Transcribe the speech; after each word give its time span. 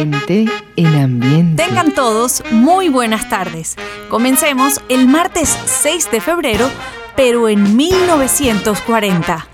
Ambiente. 0.00 0.46
Tengan 1.62 1.92
todos 1.92 2.42
muy 2.50 2.88
buenas 2.88 3.28
tardes. 3.28 3.76
Comencemos 4.08 4.80
el 4.88 5.06
martes 5.06 5.48
6 5.66 6.10
de 6.10 6.20
febrero, 6.20 6.70
pero 7.16 7.48
en 7.48 7.76
1940. 7.76 9.49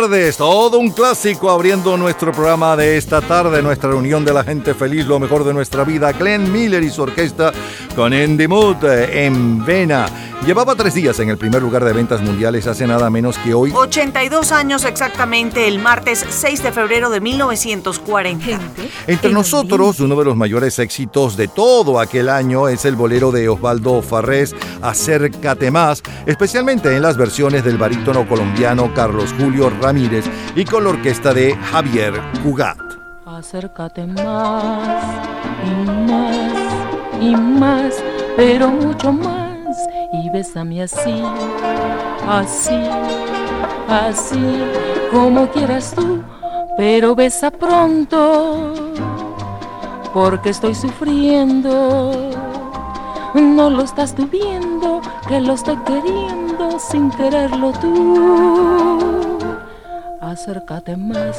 Tardes. 0.00 0.36
Todo 0.36 0.78
un 0.78 0.90
clásico 0.90 1.50
abriendo 1.50 1.96
nuestro 1.96 2.30
programa 2.30 2.76
de 2.76 2.96
esta 2.96 3.20
tarde, 3.20 3.60
nuestra 3.60 3.90
reunión 3.90 4.24
de 4.24 4.32
la 4.32 4.44
gente 4.44 4.72
feliz, 4.72 5.04
lo 5.06 5.18
mejor 5.18 5.42
de 5.42 5.52
nuestra 5.52 5.82
vida. 5.82 6.12
Glenn 6.12 6.52
Miller 6.52 6.84
y 6.84 6.90
su 6.90 7.02
orquesta 7.02 7.52
con 7.96 8.12
Andy 8.12 8.46
Mood 8.46 8.84
eh, 8.84 9.26
en 9.26 9.64
Vena. 9.64 10.06
Llevaba 10.46 10.74
tres 10.76 10.94
días 10.94 11.18
en 11.20 11.28
el 11.28 11.36
primer 11.36 11.60
lugar 11.60 11.84
de 11.84 11.92
ventas 11.92 12.22
mundiales 12.22 12.66
hace 12.66 12.86
nada 12.86 13.10
menos 13.10 13.36
que 13.38 13.52
hoy. 13.52 13.70
82 13.74 14.52
años 14.52 14.84
exactamente, 14.84 15.68
el 15.68 15.78
martes 15.78 16.24
6 16.26 16.62
de 16.62 16.72
febrero 16.72 17.10
de 17.10 17.20
1940. 17.20 18.58
Entre 19.06 19.32
nosotros, 19.32 20.00
uno 20.00 20.16
de 20.16 20.24
los 20.24 20.36
mayores 20.36 20.78
éxitos 20.78 21.36
de 21.36 21.48
todo 21.48 22.00
aquel 22.00 22.28
año 22.28 22.68
es 22.68 22.84
el 22.84 22.96
bolero 22.96 23.30
de 23.30 23.48
Osvaldo 23.48 24.00
Farrés, 24.00 24.54
Acércate 24.80 25.70
más, 25.70 26.02
especialmente 26.24 26.94
en 26.94 27.02
las 27.02 27.16
versiones 27.16 27.64
del 27.64 27.76
barítono 27.76 28.26
colombiano 28.26 28.94
Carlos 28.94 29.34
Julio 29.38 29.70
Ramírez 29.82 30.24
y 30.54 30.64
con 30.64 30.84
la 30.84 30.90
orquesta 30.90 31.34
de 31.34 31.56
Javier 31.56 32.14
Cugat. 32.42 32.78
Acércate 33.26 34.06
más 34.06 35.04
y 35.64 35.90
más 36.10 36.46
y 37.20 37.36
más, 37.36 37.94
pero 38.36 38.68
mucho 38.68 39.12
más 39.12 39.47
y 40.12 40.30
bésame 40.30 40.82
así, 40.82 41.22
así, 42.26 42.78
así, 43.88 44.62
como 45.10 45.48
quieras 45.48 45.94
tú, 45.94 46.22
pero 46.76 47.14
besa 47.14 47.50
pronto, 47.50 48.72
porque 50.12 50.50
estoy 50.50 50.74
sufriendo. 50.74 52.30
No 53.34 53.68
lo 53.68 53.82
estás 53.82 54.14
tú 54.14 54.26
viendo, 54.26 55.02
que 55.28 55.40
lo 55.40 55.52
estoy 55.52 55.76
queriendo 55.78 56.78
sin 56.78 57.10
quererlo 57.10 57.72
tú. 57.72 59.38
Acércate 60.20 60.96
más 60.96 61.38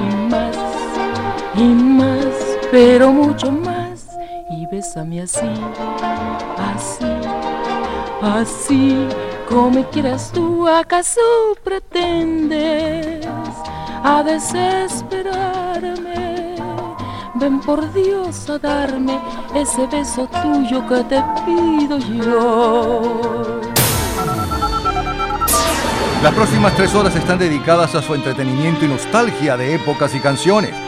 y 0.00 0.30
más 0.30 0.56
y 1.56 1.64
más, 1.64 2.58
pero 2.70 3.12
mucho 3.12 3.50
más 3.50 3.77
bésame 4.78 5.22
así, 5.22 5.50
así 6.56 7.04
Así 8.22 9.08
como 9.48 9.84
quieras 9.90 10.30
tú, 10.32 10.68
¿acaso 10.68 11.20
pretendes 11.64 13.26
a 14.04 14.22
desesperarme? 14.24 16.56
Ven 17.34 17.60
por 17.60 17.92
Dios 17.92 18.48
a 18.50 18.58
darme 18.58 19.20
ese 19.54 19.86
beso 19.86 20.28
tuyo 20.42 20.84
que 20.88 21.04
te 21.04 21.22
pido 21.44 21.98
yo. 21.98 23.60
Las 26.22 26.34
próximas 26.34 26.74
tres 26.74 26.92
horas 26.94 27.14
están 27.14 27.38
dedicadas 27.38 27.94
a 27.94 28.02
su 28.02 28.16
entretenimiento 28.16 28.84
y 28.84 28.88
nostalgia 28.88 29.56
de 29.56 29.76
épocas 29.76 30.12
y 30.16 30.18
canciones. 30.18 30.87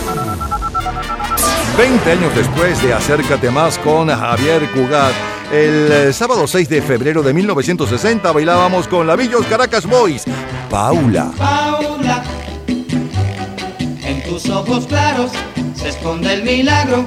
20 1.77 2.11
años 2.11 2.35
después 2.35 2.81
de 2.83 2.93
Acércate 2.93 3.49
Más 3.49 3.77
con 3.77 4.09
Javier 4.09 4.69
Cugat, 4.71 5.13
el 5.51 5.91
eh, 5.91 6.13
sábado 6.13 6.45
6 6.45 6.67
de 6.67 6.81
febrero 6.81 7.23
de 7.23 7.33
1960 7.33 8.31
bailábamos 8.31 8.87
con 8.87 9.07
la 9.07 9.15
Villos 9.15 9.45
Caracas 9.45 9.85
Boys, 9.85 10.25
Paula. 10.69 11.31
Paula, 11.37 12.23
en 12.67 14.23
tus 14.23 14.49
ojos 14.49 14.85
claros 14.85 15.31
se 15.73 15.89
esconde 15.89 16.33
el 16.33 16.43
milagro 16.43 17.05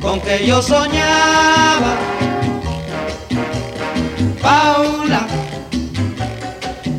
con 0.00 0.20
que 0.20 0.46
yo 0.46 0.62
soñaba. 0.62 1.96
Paula, 4.40 5.26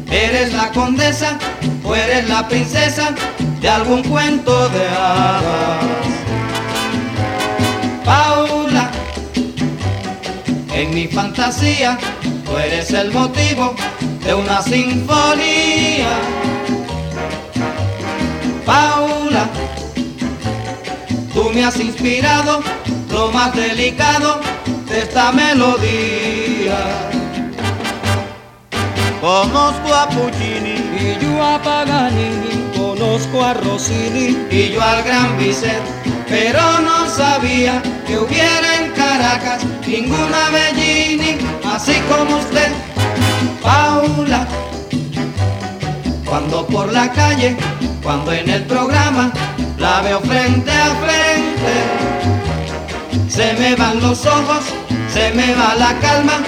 eres 0.09 0.53
la 0.53 0.71
condesa 0.71 1.37
o 1.83 1.95
eres 1.95 2.29
la 2.29 2.47
princesa 2.47 3.15
de 3.59 3.69
algún 3.69 4.03
cuento 4.03 4.69
de 4.69 4.87
hadas. 4.87 6.26
Paula, 8.07 8.89
en 10.73 10.95
mi 10.95 11.07
fantasía 11.07 11.97
tú 12.45 12.57
eres 12.57 12.91
el 12.91 13.11
motivo 13.11 13.75
de 14.23 14.33
una 14.33 14.61
sinfonía. 14.61 16.07
Paula, 18.65 19.49
tú 21.33 21.51
me 21.53 21.65
has 21.65 21.77
inspirado 21.81 22.63
lo 23.11 23.29
más 23.33 23.53
delicado 23.53 24.39
de 24.87 24.99
esta 24.99 25.33
melodía. 25.33 26.77
Conozco 29.19 29.93
a 29.93 30.07
Puccini 30.07 30.77
y 30.97 31.17
yo 31.21 31.43
a 31.43 31.61
Paganini, 31.61 32.71
conozco 32.77 33.43
a 33.43 33.53
Rossini 33.53 34.47
y 34.49 34.69
yo 34.69 34.81
al 34.81 35.03
Gran 35.03 35.37
Vicente, 35.37 36.16
pero 36.29 36.79
no 36.79 37.09
sabía 37.09 37.81
que 38.05 38.17
hubiera 38.17 38.75
en 38.79 38.91
Caracas 38.91 39.63
ninguna 39.85 40.49
Bellini 40.49 41.37
así 41.73 41.93
como 42.09 42.37
usted, 42.37 42.71
Paula. 43.61 44.47
Cuando 46.25 46.65
por 46.67 46.91
la 46.91 47.11
calle, 47.11 47.55
cuando 48.03 48.33
en 48.33 48.49
el 48.49 48.63
programa 48.63 49.31
la 49.77 50.01
veo 50.01 50.19
frente 50.21 50.71
a 50.71 50.95
frente, 50.95 51.73
se 53.29 53.53
me 53.53 53.75
van 53.75 54.01
los 54.01 54.25
ojos, 54.25 54.65
se 55.13 55.31
me 55.31 55.53
va 55.53 55.75
la 55.75 55.97
calma 55.99 56.39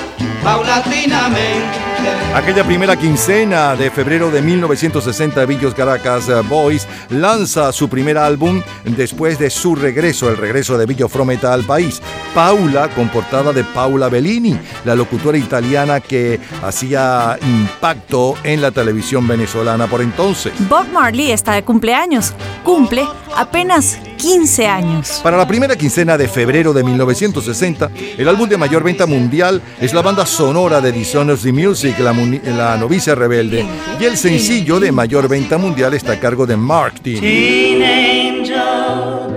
paulatinamente. 0.43 1.88
Aquella 2.33 2.63
primera 2.63 2.95
quincena 2.95 3.75
de 3.75 3.89
febrero 3.91 4.29
de 4.31 4.41
1960, 4.41 5.45
Villos 5.45 5.73
Caracas 5.73 6.29
eh, 6.29 6.41
Boys 6.47 6.87
lanza 7.09 7.71
su 7.71 7.89
primer 7.89 8.17
álbum 8.17 8.61
después 8.85 9.39
de 9.39 9.49
su 9.49 9.75
regreso, 9.75 10.29
el 10.29 10.37
regreso 10.37 10.77
de 10.77 10.85
Villo 10.85 11.09
Frometa 11.09 11.53
al 11.53 11.63
país. 11.63 12.01
Paula, 12.33 12.87
con 12.89 13.09
portada 13.09 13.51
de 13.51 13.63
Paula 13.63 14.09
Bellini, 14.09 14.57
la 14.85 14.95
locutora 14.95 15.37
italiana 15.37 15.99
que 15.99 16.39
hacía 16.63 17.37
impacto 17.41 18.35
en 18.43 18.61
la 18.61 18.71
televisión 18.71 19.27
venezolana 19.27 19.87
por 19.87 20.01
entonces. 20.01 20.53
Bob 20.69 20.87
Marley 20.93 21.31
está 21.31 21.53
de 21.53 21.63
cumpleaños. 21.63 22.33
Cumple 22.63 23.05
apenas 23.35 23.99
15 24.19 24.67
años. 24.67 25.21
Para 25.23 25.37
la 25.37 25.47
primera 25.47 25.77
quincena 25.77 26.17
de 26.17 26.27
febrero 26.27 26.73
de 26.73 26.83
1960, 26.83 27.89
el 28.17 28.27
álbum 28.27 28.49
de 28.49 28.57
mayor 28.57 28.83
venta 28.83 29.05
mundial 29.05 29.61
es 29.79 29.93
la 29.93 30.01
banda 30.01 30.25
sonora 30.25 30.81
de 30.81 30.91
Dishonors 30.91 31.41
the 31.41 31.53
Music, 31.53 31.97
la, 31.99 32.13
la, 32.13 32.77
novicia 32.77 33.15
rebelde, 33.15 33.65
y 33.99 34.03
el 34.03 34.17
sencillo 34.17 34.79
de 34.79 34.91
mayor 34.91 35.29
venta 35.29 35.57
mundial 35.57 35.93
está 35.93 36.13
a 36.13 36.19
cargo 36.19 36.45
de 36.45 36.57
Mark 36.57 36.99
Teen. 37.01 37.21
Teen 37.21 37.81
Angel, 37.81 39.33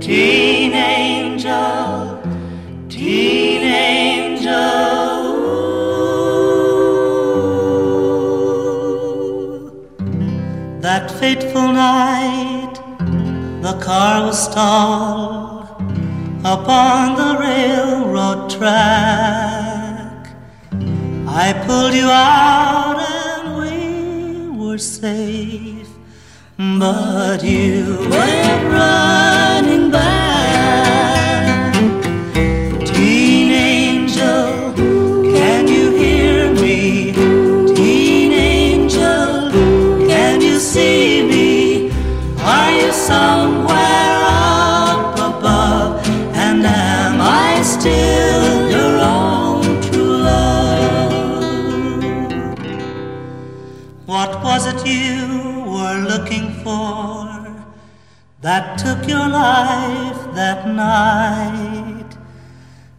Teen 0.00 0.72
Angel, 0.74 2.18
Teen 2.88 3.62
Angel. 3.62 4.14
That 10.80 11.10
fateful 11.10 11.72
night, 11.72 12.63
the 13.64 13.72
car 13.80 14.26
was 14.26 14.44
stalled 14.44 15.64
upon 16.44 17.16
the 17.16 17.38
railroad 17.40 18.50
track. 18.50 20.28
I 21.26 21.46
pulled 21.66 21.94
you 21.94 22.10
out 22.10 22.98
and 23.22 23.56
we 23.62 24.58
were 24.62 24.76
safe, 24.76 25.88
but 26.58 27.42
you 27.42 28.06
went 28.10 28.64
running 28.70 29.53
that 58.44 58.78
took 58.78 59.08
your 59.08 59.26
life 59.26 60.20
that 60.34 60.68
night? 60.68 62.10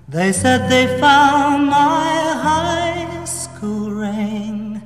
They 0.10 0.32
said 0.32 0.72
they 0.72 1.00
found 1.00 1.68
my 1.68 2.10
high 2.48 3.26
school 3.26 3.92
ring 3.92 4.82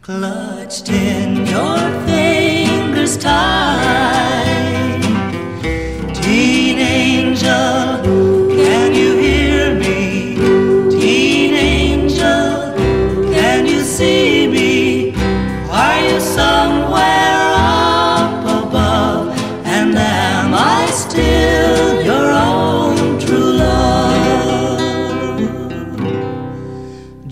clutched 0.00 0.88
in 0.88 1.46
your 1.46 1.78
fingers 2.08 3.16
tight. 3.16 4.41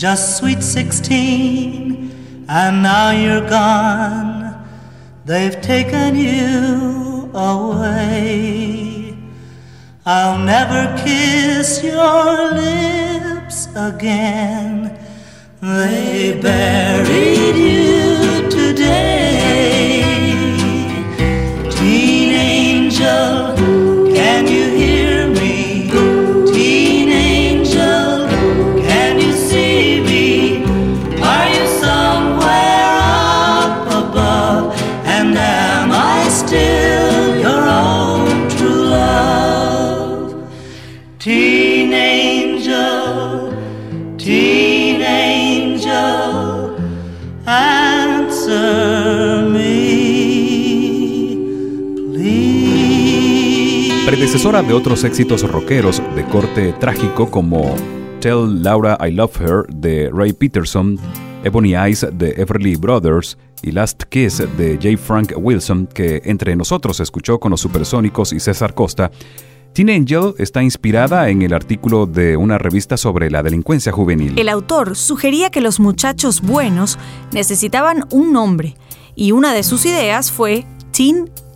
Just 0.00 0.38
sweet 0.38 0.62
sixteen, 0.62 2.46
and 2.48 2.82
now 2.82 3.10
you're 3.10 3.46
gone. 3.46 4.66
They've 5.26 5.60
taken 5.60 6.16
you 6.16 7.30
away. 7.34 9.14
I'll 10.06 10.38
never 10.38 10.96
kiss 11.04 11.84
your 11.84 12.54
lips 12.54 13.68
again. 13.76 14.98
They 15.60 16.40
buried 16.40 17.56
you 17.56 18.48
today. 18.48 19.19
De 54.50 54.74
otros 54.74 55.04
éxitos 55.04 55.48
rockeros 55.48 56.02
de 56.16 56.24
corte 56.24 56.72
trágico 56.80 57.30
como 57.30 57.72
Tell 58.18 58.64
Laura 58.64 58.98
I 59.00 59.12
Love 59.12 59.40
Her 59.40 59.66
de 59.72 60.10
Ray 60.12 60.32
Peterson, 60.32 60.98
Ebony 61.44 61.76
Eyes 61.76 62.04
de 62.12 62.30
Everly 62.36 62.74
Brothers 62.74 63.38
y 63.62 63.70
Last 63.70 64.02
Kiss 64.08 64.42
de 64.58 64.76
J. 64.82 64.98
Frank 64.98 65.34
Wilson, 65.36 65.86
que 65.86 66.20
entre 66.24 66.56
nosotros 66.56 66.98
escuchó 66.98 67.38
con 67.38 67.52
los 67.52 67.60
Supersónicos 67.60 68.32
y 68.32 68.40
César 68.40 68.74
Costa, 68.74 69.12
Teen 69.72 69.88
Angel 69.88 70.34
está 70.36 70.64
inspirada 70.64 71.28
en 71.28 71.42
el 71.42 71.54
artículo 71.54 72.06
de 72.06 72.36
una 72.36 72.58
revista 72.58 72.96
sobre 72.96 73.30
la 73.30 73.44
delincuencia 73.44 73.92
juvenil. 73.92 74.36
El 74.36 74.48
autor 74.48 74.96
sugería 74.96 75.50
que 75.50 75.60
los 75.60 75.78
muchachos 75.78 76.40
buenos 76.40 76.98
necesitaban 77.32 78.04
un 78.10 78.32
nombre 78.32 78.74
y 79.14 79.30
una 79.30 79.54
de 79.54 79.62
sus 79.62 79.86
ideas 79.86 80.32
fue 80.32 80.66
Teen 80.90 81.30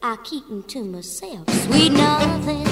I 0.00 0.16
keep 0.22 0.44
'em 0.48 0.62
to 0.68 0.84
myself. 0.84 1.48
Sweet 1.64 1.92
nothing, 1.92 2.64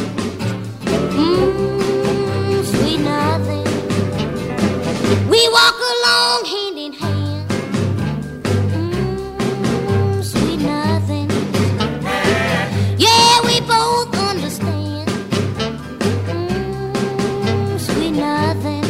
mmm, 0.84 2.64
sweet 2.64 3.00
nothing. 3.00 3.66
We 5.28 5.48
walk 5.48 5.76
along 5.94 6.44
hand 6.52 6.78
in 6.78 6.92
hand, 6.92 7.50
mmm, 8.62 10.22
sweet 10.22 10.60
nothing. 10.60 11.28
Yeah, 12.96 13.40
we 13.48 13.60
both 13.60 14.14
understand, 14.30 15.08
mmm, 16.28 17.78
sweet 17.88 18.12
nothing. 18.12 18.84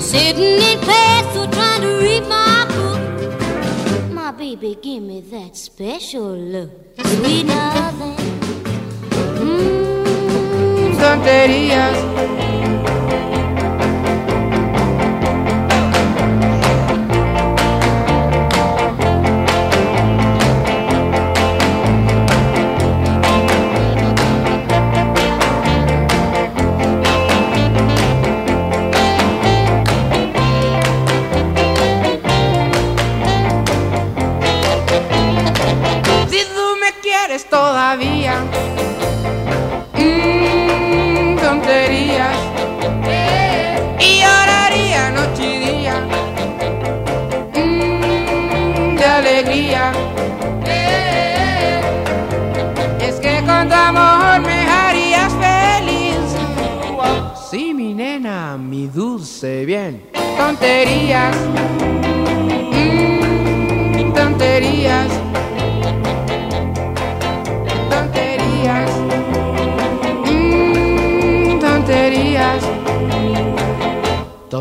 Sitting 0.00 0.60
in 0.70 0.80
bed. 0.86 1.23
you 4.74 4.82
give 4.82 5.02
me 5.02 5.20
that 5.20 5.56
special 5.56 6.34
look? 6.34 6.70
Sweet 6.98 7.44
nothing. 7.44 8.16
Mm, 9.38 10.94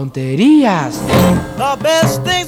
tonterías. 0.03 0.99
The 1.55 1.77
best 1.81 2.23
thing 2.25 2.42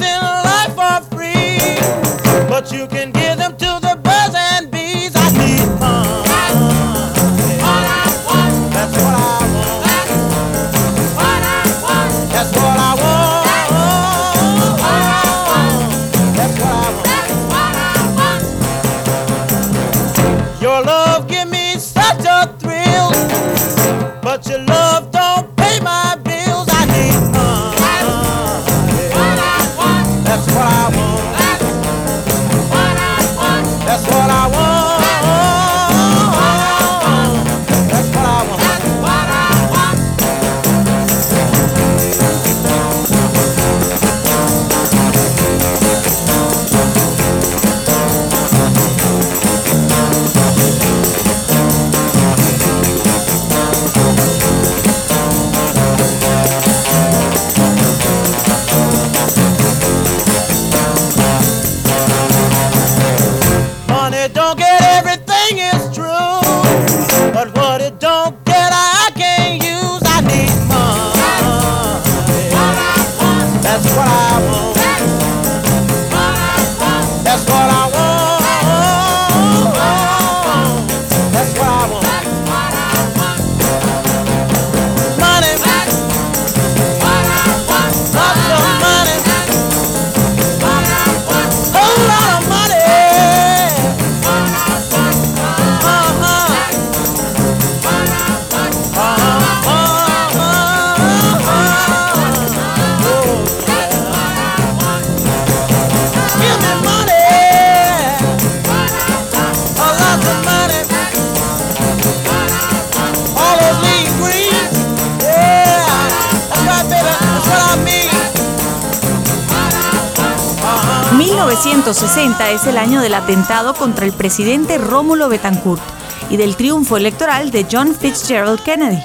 del 123.05 123.13
atentado 123.13 123.75
contra 123.75 124.03
el 124.03 124.13
presidente 124.13 124.79
Rómulo 124.79 125.29
Betancourt 125.29 125.83
y 126.31 126.37
del 126.37 126.55
triunfo 126.55 126.97
electoral 126.97 127.51
de 127.51 127.67
John 127.71 127.93
Fitzgerald 127.93 128.63
Kennedy, 128.63 128.99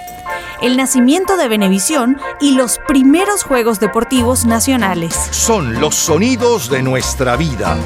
el 0.62 0.78
nacimiento 0.78 1.36
de 1.36 1.48
Venevisión 1.48 2.18
y 2.40 2.52
los 2.52 2.80
primeros 2.88 3.42
Juegos 3.42 3.78
Deportivos 3.78 4.46
Nacionales. 4.46 5.14
Son 5.32 5.78
los 5.78 5.96
sonidos 5.96 6.70
de 6.70 6.82
nuestra 6.82 7.36
vida. 7.36 7.76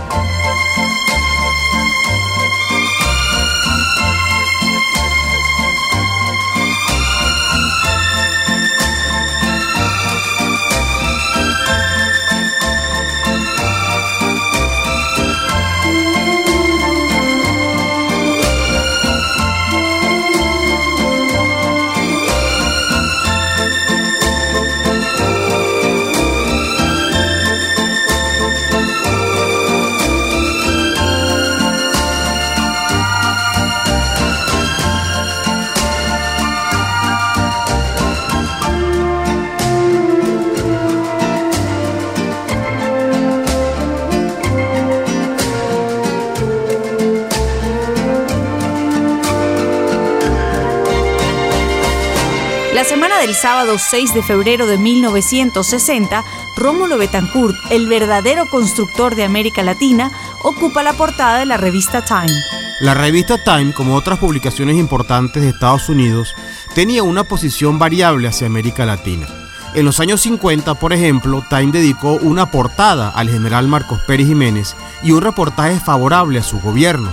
sábado 53.45 53.77
6 53.77 54.15
de 54.15 54.23
febrero 54.23 54.67
de 54.67 54.79
1960, 54.79 56.25
Rómulo 56.57 56.97
Betancourt, 56.97 57.55
el 57.69 57.87
verdadero 57.89 58.47
constructor 58.49 59.17
de 59.17 59.25
América 59.25 59.63
Latina, 59.63 60.11
ocupa 60.43 60.83
la 60.83 60.95
portada 60.95 61.41
de 61.41 61.45
la 61.45 61.59
revista 61.59 62.03
Time. 62.03 62.33
La 62.81 62.95
revista 62.95 63.37
Time, 63.45 63.75
como 63.75 63.97
otras 63.97 64.19
publicaciones 64.19 64.79
importantes 64.79 65.43
de 65.43 65.51
Estados 65.51 65.91
Unidos, 65.91 66.35
tenía 66.75 67.03
una 67.03 67.25
posición 67.25 67.79
variable 67.79 68.29
hacia 68.29 68.47
América 68.47 68.87
Latina. 68.87 69.27
En 69.75 69.85
los 69.85 70.01
años 70.01 70.23
50, 70.23 70.77
por 70.77 70.95
ejemplo, 70.95 71.45
Time 71.51 71.71
dedicó 71.71 72.15
una 72.15 72.51
portada 72.51 73.11
al 73.11 73.29
general 73.29 73.69
Marcos 73.69 74.01
Pérez 74.07 74.27
Jiménez 74.27 74.75
y 75.03 75.13
un 75.13 75.21
reportaje 75.21 75.79
favorable 75.81 76.39
a 76.39 76.43
su 76.43 76.61
gobierno 76.63 77.13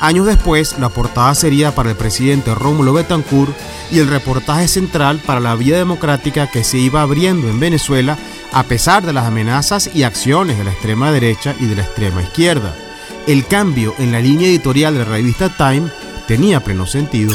Años 0.00 0.24
después, 0.24 0.78
la 0.78 0.88
portada 0.88 1.34
sería 1.34 1.74
para 1.74 1.90
el 1.90 1.96
presidente 1.96 2.54
Rómulo 2.54 2.94
Betancourt 2.94 3.54
y 3.92 3.98
el 3.98 4.08
reportaje 4.08 4.66
central 4.66 5.20
para 5.24 5.40
la 5.40 5.54
vía 5.54 5.76
democrática 5.76 6.50
que 6.50 6.64
se 6.64 6.78
iba 6.78 7.02
abriendo 7.02 7.50
en 7.50 7.60
Venezuela 7.60 8.16
a 8.52 8.62
pesar 8.62 9.04
de 9.04 9.12
las 9.12 9.26
amenazas 9.26 9.90
y 9.94 10.04
acciones 10.04 10.56
de 10.56 10.64
la 10.64 10.72
extrema 10.72 11.12
derecha 11.12 11.54
y 11.60 11.66
de 11.66 11.76
la 11.76 11.82
extrema 11.82 12.22
izquierda. 12.22 12.74
El 13.26 13.46
cambio 13.46 13.94
en 13.98 14.10
la 14.10 14.20
línea 14.20 14.48
editorial 14.48 14.94
de 14.94 15.00
la 15.00 15.04
revista 15.04 15.50
Time 15.50 15.90
tenía 16.26 16.60
pleno 16.60 16.86
sentido. 16.86 17.34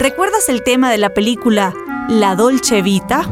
¿Recuerdas 0.00 0.48
el 0.48 0.64
tema 0.64 0.90
de 0.90 0.98
la 0.98 1.14
película 1.14 1.72
La 2.08 2.34
Dolce 2.34 2.82
Vita? 2.82 3.28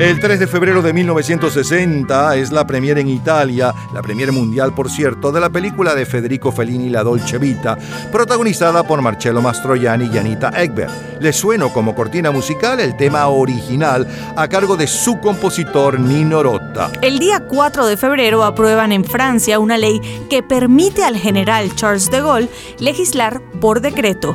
El 0.00 0.18
3 0.18 0.40
de 0.40 0.46
febrero 0.46 0.80
de 0.80 0.94
1960 0.94 2.34
es 2.36 2.50
la 2.50 2.66
premiere 2.66 3.02
en 3.02 3.08
Italia, 3.08 3.74
la 3.92 4.00
premiere 4.00 4.32
mundial 4.32 4.74
por 4.74 4.90
cierto, 4.90 5.30
de 5.30 5.40
la 5.40 5.50
película 5.50 5.94
de 5.94 6.06
Federico 6.06 6.50
Fellini 6.50 6.88
La 6.88 7.02
Dolce 7.02 7.36
Vita, 7.36 7.76
protagonizada 8.10 8.82
por 8.82 9.02
Marcello 9.02 9.42
Mastroianni 9.42 10.08
y 10.10 10.16
Anita 10.16 10.52
Ekberg. 10.56 10.90
Le 11.20 11.34
sueno 11.34 11.70
como 11.70 11.94
cortina 11.94 12.30
musical 12.30 12.80
el 12.80 12.96
tema 12.96 13.28
original 13.28 14.08
a 14.36 14.48
cargo 14.48 14.78
de 14.78 14.86
su 14.86 15.20
compositor 15.20 16.00
Nino 16.00 16.42
Rota. 16.42 16.90
El 17.02 17.18
día 17.18 17.40
4 17.46 17.84
de 17.84 17.98
febrero 17.98 18.42
aprueban 18.42 18.92
en 18.92 19.04
Francia 19.04 19.58
una 19.58 19.76
ley 19.76 20.00
que 20.30 20.42
permite 20.42 21.04
al 21.04 21.18
general 21.18 21.76
Charles 21.76 22.10
de 22.10 22.22
Gaulle 22.22 22.48
legislar 22.78 23.42
por 23.60 23.82
decreto 23.82 24.34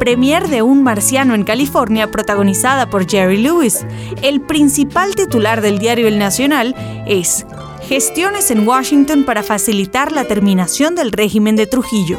premier 0.00 0.48
de 0.48 0.62
Un 0.62 0.82
marciano 0.82 1.34
en 1.34 1.44
California 1.44 2.10
protagonizada 2.10 2.88
por 2.88 3.08
Jerry 3.08 3.36
Lewis. 3.36 3.84
El 4.22 4.40
principal 4.40 5.14
titular 5.14 5.60
del 5.60 5.78
diario 5.78 6.08
El 6.08 6.18
Nacional 6.18 6.74
es 7.06 7.44
Gestiones 7.86 8.50
en 8.50 8.66
Washington 8.66 9.24
para 9.24 9.42
facilitar 9.42 10.10
la 10.10 10.24
terminación 10.24 10.94
del 10.94 11.12
régimen 11.12 11.54
de 11.54 11.66
Trujillo. 11.66 12.18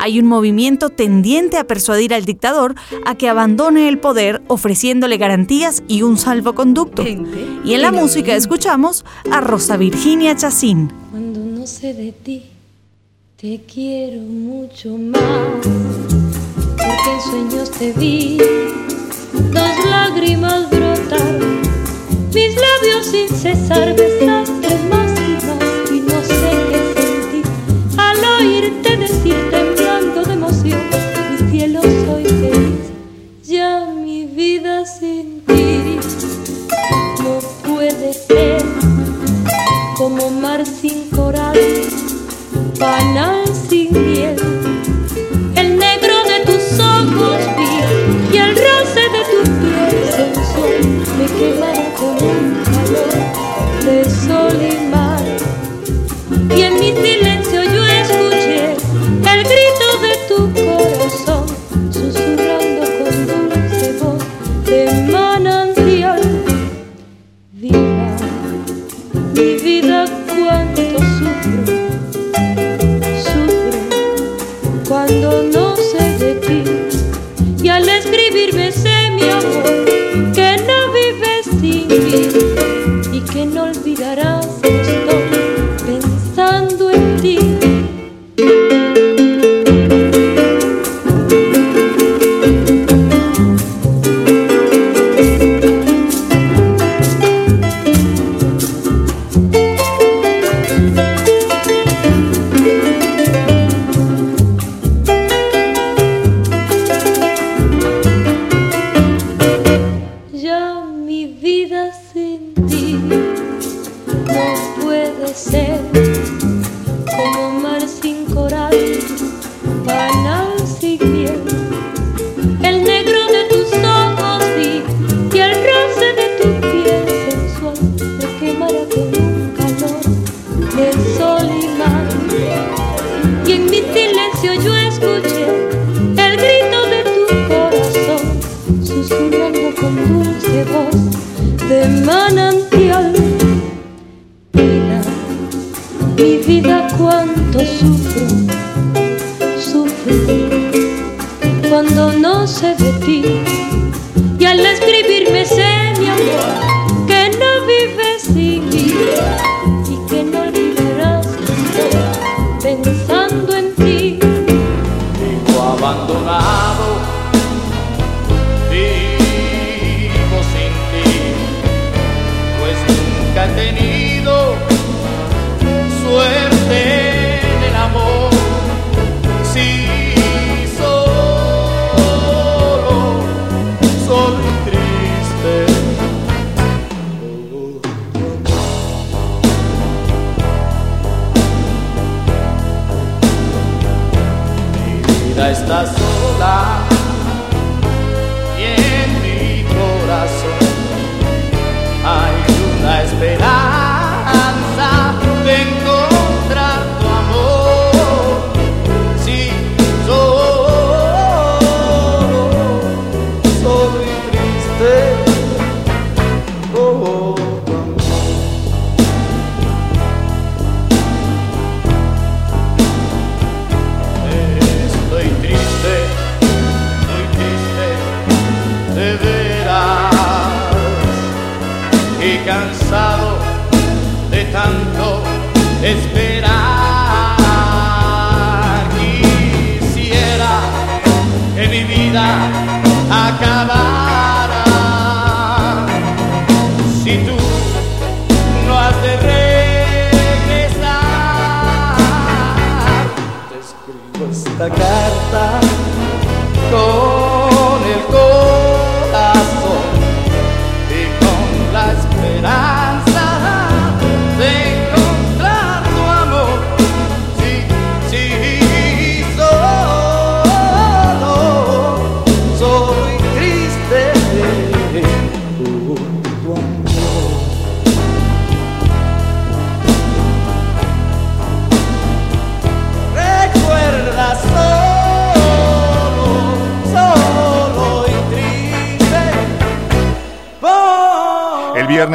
Hay 0.00 0.18
un 0.18 0.26
movimiento 0.26 0.88
tendiente 0.88 1.58
a 1.58 1.64
persuadir 1.64 2.14
al 2.14 2.24
dictador 2.24 2.74
a 3.04 3.14
que 3.14 3.28
abandone 3.28 3.88
el 3.88 3.98
poder 3.98 4.40
ofreciéndole 4.46 5.18
garantías 5.18 5.82
y 5.86 6.02
un 6.02 6.16
salvoconducto. 6.16 7.04
Y 7.62 7.74
en 7.74 7.82
la 7.82 7.92
música 7.92 8.34
escuchamos 8.36 9.04
a 9.30 9.42
Rosa 9.42 9.76
Virginia 9.76 10.34
Chacín. 10.34 10.90
Cuando 11.10 11.40
no 11.40 11.66
sé 11.66 11.92
de 11.92 12.12
ti, 12.12 12.44
te 13.36 13.60
quiero 13.66 14.22
mucho 14.22 14.96
más 14.96 16.17
porque 16.88 17.10
en 17.10 17.20
sueños 17.20 17.70
te 17.70 17.92
vi, 17.92 18.38
dos 18.38 19.84
lágrimas 19.90 20.70
brotar, 20.70 21.38
mis 22.32 22.54
labios 22.56 23.06
sin 23.06 23.28
cesar 23.28 23.94
besaste 23.94 24.70
más 24.88 25.10
y 25.20 25.32
más 25.46 25.90
y 25.92 26.00
no 26.00 26.22
sé 26.22 26.50
qué 26.70 26.80
sentir 27.02 27.44
al 27.98 28.24
oírte 28.40 28.96
decir 28.96 29.36
temblando 29.50 30.24
de 30.24 30.32
emoción, 30.32 30.80
mi 31.30 31.50
cielo 31.50 31.82
soy 31.82 32.24
feliz, 32.24 32.86
ya 33.44 33.84
mi 33.84 34.24
vida 34.24 34.86
sin 34.86 35.42
ti 35.42 35.98
no 37.22 37.38
puede 37.68 38.14
ser 38.14 38.64
como 39.96 40.30
mar 40.30 40.64
sin 40.64 41.10
coral, 41.10 41.58
panal 42.78 43.37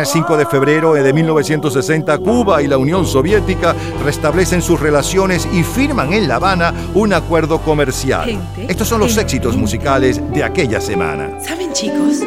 viernes 0.03 0.09
5 0.27 0.37
de 0.37 0.45
febrero 0.45 0.93
de 0.93 1.13
1960, 1.13 2.17
Cuba 2.17 2.61
y 2.61 2.67
la 2.67 2.77
Unión 2.77 3.05
Soviética 3.05 3.73
restablecen 4.03 4.61
sus 4.61 4.77
relaciones 4.79 5.47
y 5.53 5.63
firman 5.63 6.11
en 6.11 6.27
La 6.27 6.35
Habana 6.35 6.73
un 6.93 7.13
acuerdo 7.13 7.59
comercial. 7.59 8.25
Gente, 8.25 8.65
Estos 8.69 8.89
son 8.89 8.99
los 8.99 9.09
gente. 9.09 9.21
éxitos 9.21 9.55
musicales 9.55 10.19
de 10.33 10.43
aquella 10.43 10.81
semana. 10.81 11.39
¿Saben 11.41 11.71
chicos? 11.71 12.19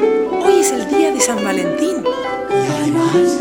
Hoy 0.43 0.61
es 0.61 0.71
el 0.73 0.89
día 0.89 1.13
de 1.13 1.21
San 1.21 1.45
Valentín. 1.45 1.97
Y 2.51 2.73
además, 2.81 3.41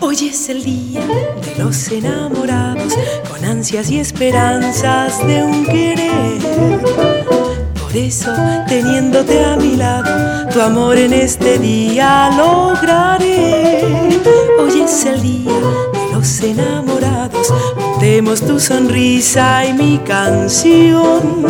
hoy 0.00 0.16
es 0.28 0.48
el 0.50 0.62
día 0.62 1.00
de 1.00 1.64
los 1.64 1.90
enamorados, 1.90 2.94
con 3.30 3.42
ansias 3.44 3.90
y 3.90 4.00
esperanzas 4.00 5.26
de 5.26 5.42
un 5.42 5.64
querer. 5.64 7.19
Eso, 7.94 8.30
teniéndote 8.68 9.44
a 9.44 9.56
mi 9.56 9.74
lado, 9.74 10.48
tu 10.52 10.60
amor 10.60 10.96
en 10.96 11.12
este 11.12 11.58
día 11.58 12.30
lograré. 12.36 13.82
Hoy 14.60 14.82
es 14.82 15.04
el 15.06 15.20
día 15.20 15.50
de 15.92 16.14
los 16.14 16.40
enamorados, 16.40 17.52
juntemos 17.74 18.42
tu 18.42 18.60
sonrisa 18.60 19.66
y 19.66 19.72
mi 19.72 19.98
canción. 19.98 21.46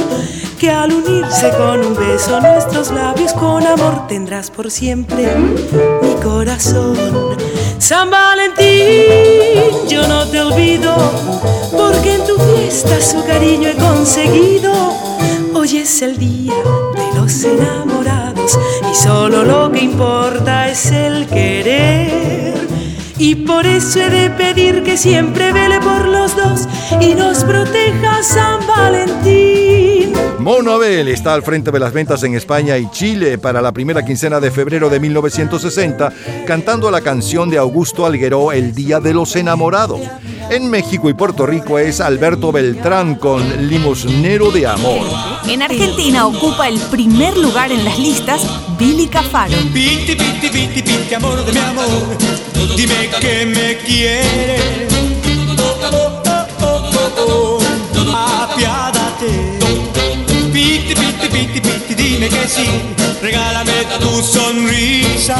Que 0.58 0.70
al 0.70 0.94
unirse 0.94 1.50
con 1.58 1.84
un 1.84 1.94
beso 1.94 2.40
nuestros 2.40 2.90
labios 2.90 3.34
con 3.34 3.66
amor 3.66 4.06
tendrás 4.08 4.50
por 4.50 4.70
siempre 4.70 5.36
mi 5.36 6.14
corazón. 6.22 6.96
San 7.78 8.10
Valentín, 8.10 9.88
yo 9.88 10.08
no 10.08 10.26
te 10.26 10.40
olvido, 10.40 10.96
porque 11.70 12.14
en 12.14 12.24
tu 12.24 12.38
fiesta 12.38 12.98
su 13.00 13.22
cariño 13.26 13.68
he 13.68 13.74
conseguido. 13.74 15.19
Hoy 15.60 15.76
es 15.76 16.00
el 16.00 16.16
día 16.16 16.54
de 16.54 17.20
los 17.20 17.44
enamorados 17.44 18.58
y 18.90 18.94
solo 18.94 19.44
lo 19.44 19.70
que 19.70 19.80
importa 19.80 20.70
es 20.70 20.90
el 20.90 21.26
querer. 21.26 22.54
Y 23.18 23.34
por 23.34 23.66
eso 23.66 24.00
he 24.00 24.08
de 24.08 24.30
pedir 24.30 24.82
que 24.82 24.96
siempre 24.96 25.52
vele 25.52 25.78
por 25.80 26.08
los 26.08 26.34
dos 26.34 26.66
y 26.98 27.14
nos 27.14 27.44
proteja 27.44 28.22
San 28.22 28.66
Valentín. 28.66 29.79
Mono 30.40 30.72
Abel 30.72 31.08
está 31.08 31.34
al 31.34 31.42
frente 31.42 31.70
de 31.70 31.78
las 31.78 31.92
ventas 31.92 32.22
en 32.22 32.34
España 32.34 32.78
y 32.78 32.90
Chile 32.90 33.36
para 33.36 33.60
la 33.60 33.72
primera 33.72 34.02
quincena 34.02 34.40
de 34.40 34.50
febrero 34.50 34.88
de 34.88 34.98
1960, 34.98 36.10
cantando 36.46 36.90
la 36.90 37.02
canción 37.02 37.50
de 37.50 37.58
Augusto 37.58 38.06
Algueró 38.06 38.50
El 38.50 38.74
Día 38.74 39.00
de 39.00 39.12
los 39.12 39.36
Enamorados. 39.36 40.00
En 40.48 40.70
México 40.70 41.10
y 41.10 41.14
Puerto 41.14 41.44
Rico 41.44 41.78
es 41.78 42.00
Alberto 42.00 42.52
Beltrán 42.52 43.16
con 43.16 43.68
Limosnero 43.68 44.50
de 44.50 44.66
Amor. 44.66 45.06
En 45.46 45.60
Argentina 45.60 46.26
ocupa 46.26 46.68
el 46.68 46.80
primer 46.90 47.36
lugar 47.36 47.70
en 47.70 47.84
las 47.84 47.98
listas 47.98 48.40
Billy 48.78 49.08
Cafaro. 49.08 49.52
Piti, 49.74 50.16
piti, 50.16 50.48
piti, 50.48 50.82
piti, 50.82 51.14
amor 51.14 51.44
de 51.44 51.52
mi 51.52 51.58
amor, 51.58 52.16
dime 52.78 53.10
que 53.20 53.44
me 53.44 53.76
quieres. 53.84 54.59
Piti, 61.60 61.94
dime 61.94 62.28
que 62.28 62.48
sí, 62.48 62.66
regálame 63.22 63.86
tu 64.00 64.22
sonrisa. 64.22 65.36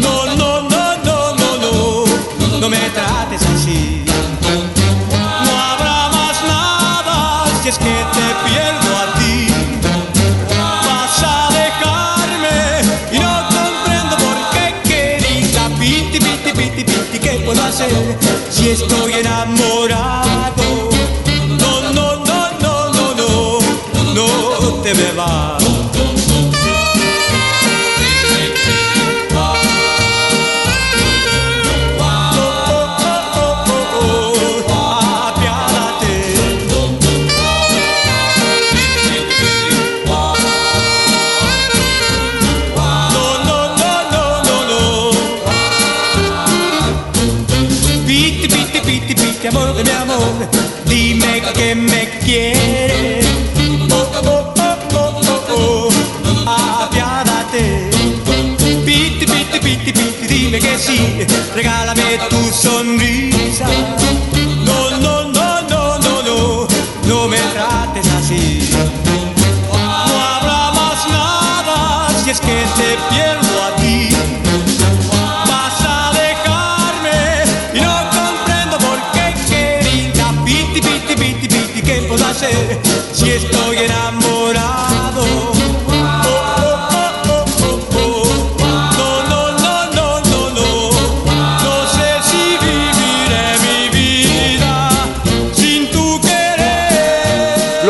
No, 0.00 0.26
no, 0.26 0.34
no, 0.36 0.98
no, 1.04 1.34
no, 1.36 1.56
no, 1.58 2.58
no 2.60 2.68
me 2.68 2.78
trates 2.90 3.42
así. 3.42 4.04
No 5.46 5.52
habrá 5.68 6.08
más 6.16 6.36
nada 6.46 7.44
si 7.62 7.68
es 7.68 7.78
que 7.78 7.96
te 8.16 8.26
pierdo 8.44 8.90
a 9.02 9.06
ti. 9.18 9.36
Vas 10.86 11.22
a 11.22 11.48
dejarme 11.60 12.58
y 13.12 13.18
no 13.18 13.34
comprendo 13.56 14.16
por 14.24 14.36
qué 14.52 14.74
querida 14.88 15.68
piti 15.78 16.18
piti 16.18 16.52
piti 16.52 16.84
piti 16.84 17.18
qué 17.18 17.42
puedo 17.44 17.62
hacer 17.62 17.92
si 18.50 18.70
estoy 18.70 19.12
enamorado 19.14 20.23
te 24.94 25.12
me 25.12 25.56
no. 25.58 25.74
Piti, 48.06 48.48
piti, 48.48 48.80
piti, 48.80 49.14
piti, 49.14 49.48
amor 49.48 49.74
de 49.74 49.84
mi 49.84 49.90
amor, 49.90 50.48
dime 50.86 51.42
que 51.54 51.74
me 51.74 52.08
quieres. 52.24 52.73
Sí, 60.78 61.26
regálame 61.54 62.18
tu 62.30 62.42
sonrisa. 62.50 63.66
No, 64.64 64.90
no, 64.90 65.24
no, 65.30 65.62
no, 65.62 65.98
no, 65.98 66.22
no, 66.22 66.68
no 67.06 67.28
me 67.28 67.38
trates 67.38 68.06
así. 68.18 68.70
No 69.72 70.14
habrá 70.22 70.72
más 70.72 71.08
nada 71.10 72.08
si 72.22 72.30
es 72.30 72.40
que 72.40 72.64
te 72.76 72.96
pierdo 73.10 73.62
a 73.62 73.76
ti. 73.76 74.08
Vas 75.48 75.80
a 75.86 76.12
dejarme 76.12 77.44
y 77.74 77.80
no 77.80 77.96
comprendo 78.10 78.78
por 78.78 78.98
qué 79.12 79.34
querida 79.48 80.32
piti 80.44 80.80
piti 80.80 81.14
piti 81.14 81.48
piti 81.48 81.82
qué 81.82 82.06
puedo 82.08 82.24
hacer 82.26 82.80
si 83.12 83.30
estoy 83.30 83.78
enamorado. 83.78 84.13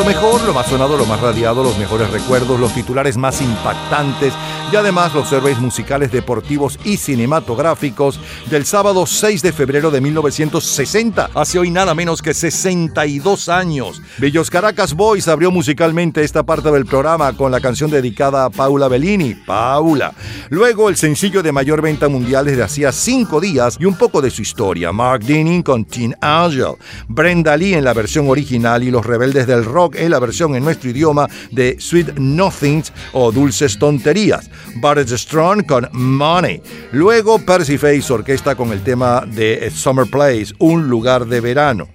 Lo 0.05 0.11
mejor, 0.11 0.43
lo 0.43 0.53
más 0.53 0.67
sonado, 0.67 0.99
lo 0.99 1.07
más 1.07 1.19
radiado, 1.19 1.63
los 1.63 1.79
mejores 1.79 2.11
recuerdos, 2.11 2.61
los 2.61 2.75
titulares 2.75 3.17
más 3.17 3.41
impactantes 3.41 4.35
y 4.73 4.77
además 4.77 5.15
los 5.15 5.29
surveys 5.29 5.59
musicales 5.59 6.11
deportivos 6.11 6.79
y 6.85 6.97
cinematográficos 6.97 8.21
del 8.51 8.65
sábado 8.65 9.07
6 9.07 9.43
de 9.43 9.53
febrero 9.53 9.91
de 9.91 10.01
1960, 10.01 11.31
hace 11.35 11.59
hoy 11.59 11.71
nada 11.71 11.95
menos 11.95 12.23
que 12.23 12.35
62 12.35 13.49
años. 13.49 14.03
Bellos 14.19 14.51
Caracas 14.51 14.95
Boys 14.95 15.29
abrió 15.29 15.51
musicalmente 15.51 16.23
esta 16.23 16.43
parte 16.43 16.71
del 16.71 16.87
programa 16.87 17.33
con 17.37 17.53
la 17.53 17.61
canción 17.61 17.91
dedicada 17.91 18.45
a 18.45 18.51
Paula 18.51 18.89
Bellini, 18.89 19.35
Paula. 19.35 20.13
Luego 20.51 20.89
el 20.89 20.97
sencillo 20.97 21.43
de 21.43 21.53
mayor 21.53 21.83
venta 21.83 22.09
mundial 22.09 22.47
desde 22.47 22.63
hacía 22.63 22.93
cinco 22.93 23.41
días 23.41 23.77
y 23.81 23.85
un 23.85 23.97
poco 23.97 24.21
de 24.21 24.31
su 24.31 24.43
historia, 24.43 24.93
Mark 24.93 25.25
Dinning 25.25 25.63
con 25.63 25.85
Teen 25.85 26.15
Angel, 26.21 26.75
Brenda 27.09 27.57
Lee 27.57 27.75
en 27.75 27.85
la 27.85 27.93
versión 27.93 28.29
original 28.29 28.83
y 28.83 28.91
Los 28.91 29.07
Rebeldes 29.07 29.47
del 29.47 29.65
Rock 29.65 29.97
en 29.97 30.11
la 30.11 30.19
versión 30.19 30.55
en 30.57 30.65
nuestro 30.65 30.91
idioma 30.91 31.29
de 31.51 31.77
Sweet 31.79 32.19
Nothings 32.19 32.93
o 33.13 33.33
Dulces 33.33 33.79
Tonterías. 33.79 34.51
Barrett 34.77 35.09
Strong 35.09 35.67
con 35.67 35.89
Money. 35.93 36.61
Luego 36.93 37.39
Percy 37.39 37.79
Face 37.79 38.13
Orquesta 38.13 38.55
con 38.55 38.73
el 38.73 38.83
tema 38.83 39.25
de 39.27 39.71
Summer 39.75 40.07
Place, 40.07 40.55
Un 40.59 40.89
lugar 40.89 41.27
de 41.27 41.41
verano. 41.41 41.89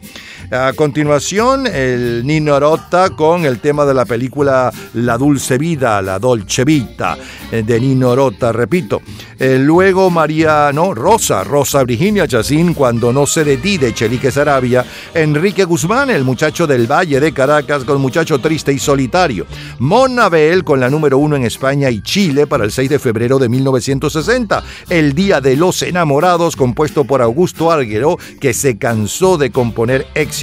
A 0.52 0.74
continuación, 0.74 1.68
el 1.68 2.26
Nino 2.26 2.60
Rota 2.60 3.12
con 3.12 3.46
el 3.46 3.60
tema 3.60 3.86
de 3.86 3.94
la 3.94 4.06
película 4.06 4.74
La 4.96 5.16
Dulce 5.16 5.60
Vida, 5.60 6.02
La 6.02 6.18
Dolce 6.18 6.66
Vita, 6.66 7.16
eh, 7.52 7.62
de 7.62 7.80
Nino 7.80 8.16
Rota, 8.16 8.52
repito. 8.52 9.00
Eh, 9.38 9.60
luego 9.60 10.10
María, 10.10 10.72
no, 10.74 10.96
Rosa, 10.96 11.44
Rosa 11.44 11.84
Virginia 11.84 12.28
Chacín, 12.28 12.74
Cuando 12.74 13.14
no 13.14 13.28
se 13.28 13.44
de 13.44 13.58
ti, 13.58 13.78
de 13.78 13.94
Chelique 13.94 14.32
Sarabia. 14.32 14.84
Enrique 15.14 15.66
Guzmán, 15.66 16.10
el 16.10 16.24
muchacho 16.24 16.66
del 16.66 16.92
Valle 16.92 17.20
de 17.20 17.32
Caracas, 17.32 17.84
con 17.84 18.02
Muchacho 18.02 18.40
Triste 18.40 18.74
y 18.74 18.80
Solitario. 18.80 19.46
Mona 19.78 20.30
Bell 20.30 20.64
con 20.64 20.80
la 20.80 20.90
número 20.90 21.20
uno 21.20 21.36
en 21.36 21.44
España 21.44 21.92
y 21.92 22.02
Chile 22.02 22.48
para 22.48 22.66
el 22.66 22.72
6 22.72 22.90
de 22.90 22.98
febrero 22.98 23.38
de 23.38 23.50
1960. 23.50 24.64
El 24.90 25.14
Día 25.14 25.42
de 25.42 25.56
los 25.56 25.84
Enamorados, 25.84 26.56
compuesto 26.56 27.04
por 27.04 27.22
Augusto 27.22 27.72
Arguero, 27.72 28.18
que 28.42 28.56
se 28.56 28.80
cansó 28.80 29.38
de 29.38 29.52
componer 29.52 30.08
éxitos 30.16 30.39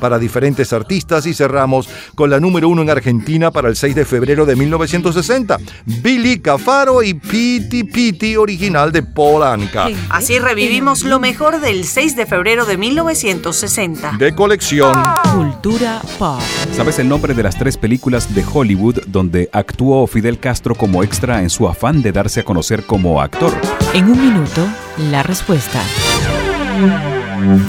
para 0.00 0.18
diferentes 0.18 0.72
artistas 0.72 1.26
y 1.26 1.34
cerramos 1.34 1.88
con 2.14 2.30
la 2.30 2.38
número 2.38 2.68
uno 2.68 2.82
en 2.82 2.90
Argentina 2.90 3.50
para 3.50 3.68
el 3.68 3.76
6 3.76 3.94
de 3.94 4.04
febrero 4.04 4.46
de 4.46 4.54
1960, 4.54 5.58
Billy 5.84 6.38
Cafaro 6.38 7.02
y 7.02 7.14
Piti 7.14 7.84
Piti 7.84 8.36
original 8.36 8.92
de 8.92 9.02
Polanca. 9.02 9.88
Así 10.08 10.38
revivimos 10.38 11.02
lo 11.02 11.18
mejor 11.18 11.60
del 11.60 11.84
6 11.84 12.16
de 12.16 12.26
febrero 12.26 12.64
de 12.64 12.76
1960. 12.76 14.16
De 14.18 14.34
colección. 14.34 14.96
Cultura 15.34 16.00
pop. 16.18 16.40
¿Sabes 16.72 16.98
el 16.98 17.08
nombre 17.08 17.34
de 17.34 17.42
las 17.42 17.58
tres 17.58 17.76
películas 17.76 18.34
de 18.34 18.44
Hollywood 18.44 19.00
donde 19.06 19.48
actuó 19.52 20.06
Fidel 20.06 20.38
Castro 20.38 20.74
como 20.74 21.02
extra 21.02 21.42
en 21.42 21.50
su 21.50 21.68
afán 21.68 22.02
de 22.02 22.12
darse 22.12 22.40
a 22.40 22.44
conocer 22.44 22.84
como 22.84 23.20
actor? 23.20 23.52
En 23.92 24.04
un 24.04 24.20
minuto, 24.20 24.66
la 25.10 25.22
respuesta. 25.22 25.82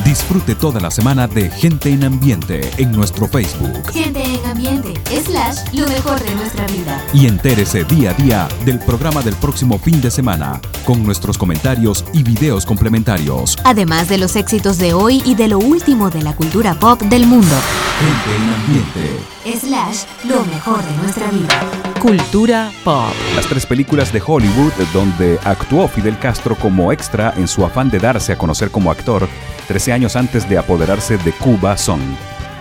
Disfrute 0.04 0.54
toda 0.56 0.80
la 0.80 0.92
semana 0.92 1.28
de 1.28 1.50
Gente 1.50 1.90
en 1.90 2.04
Ambiente 2.04 2.70
en 2.78 2.92
nuestro 2.92 3.28
Facebook. 3.28 3.92
Gente 3.92 4.24
en 4.24 4.46
ambiente, 4.46 4.94
slash, 5.24 5.58
lo 5.74 5.88
mejor 5.88 6.22
de 6.22 6.36
nuestra 6.36 6.66
vida. 6.68 7.04
Y 7.14 7.26
entérese 7.26 7.84
día 7.86 8.12
a 8.12 8.14
día 8.14 8.48
del 8.64 8.80
programa 8.80 9.22
del 9.22 9.36
próximo 9.36 9.80
fin 9.80 10.02
de 10.02 10.12
semana, 10.12 10.62
con 10.86 11.04
nuestros 11.04 11.38
comentarios 11.38 12.06
y 12.14 12.24
videos 12.24 12.66
complementarios. 12.66 13.58
Además 13.64 14.08
de 14.08 14.18
los 14.20 14.36
éxitos 14.36 14.78
de 14.78 14.94
hoy 14.94 15.24
y 15.26 15.36
de 15.36 15.48
lo 15.48 15.58
último 15.58 16.10
de 16.10 16.22
la 16.22 16.36
cultura 16.36 16.76
pop 16.76 17.02
del 17.02 17.26
mundo. 17.26 17.56
Gente 18.00 18.36
en 18.36 18.54
Ambiente. 18.54 19.36
Slash, 19.60 20.04
lo 20.26 20.44
mejor 20.46 20.84
de 20.84 20.98
nuestra 20.98 21.30
vida. 21.32 21.62
Cultura 22.00 22.72
pop. 22.84 23.14
Las 23.36 23.48
tres 23.48 23.66
películas 23.66 24.14
de 24.14 24.22
Hollywood 24.26 24.74
donde 24.94 25.40
actuó 25.44 25.88
Fidel 25.88 26.20
Castro 26.20 26.56
como 26.56 26.92
extra 26.92 27.34
en 27.38 27.48
su 27.48 27.66
afán 27.66 27.90
de 27.90 28.00
darse 28.00 28.34
a 28.34 28.38
conocer 28.38 28.70
como 28.70 28.92
actor 28.92 29.28
13 29.68 29.94
años 29.94 30.16
antes 30.16 30.48
de 30.48 30.58
apoderarse 30.58 31.18
de 31.18 31.32
Cuba 31.34 31.78
son 31.78 32.00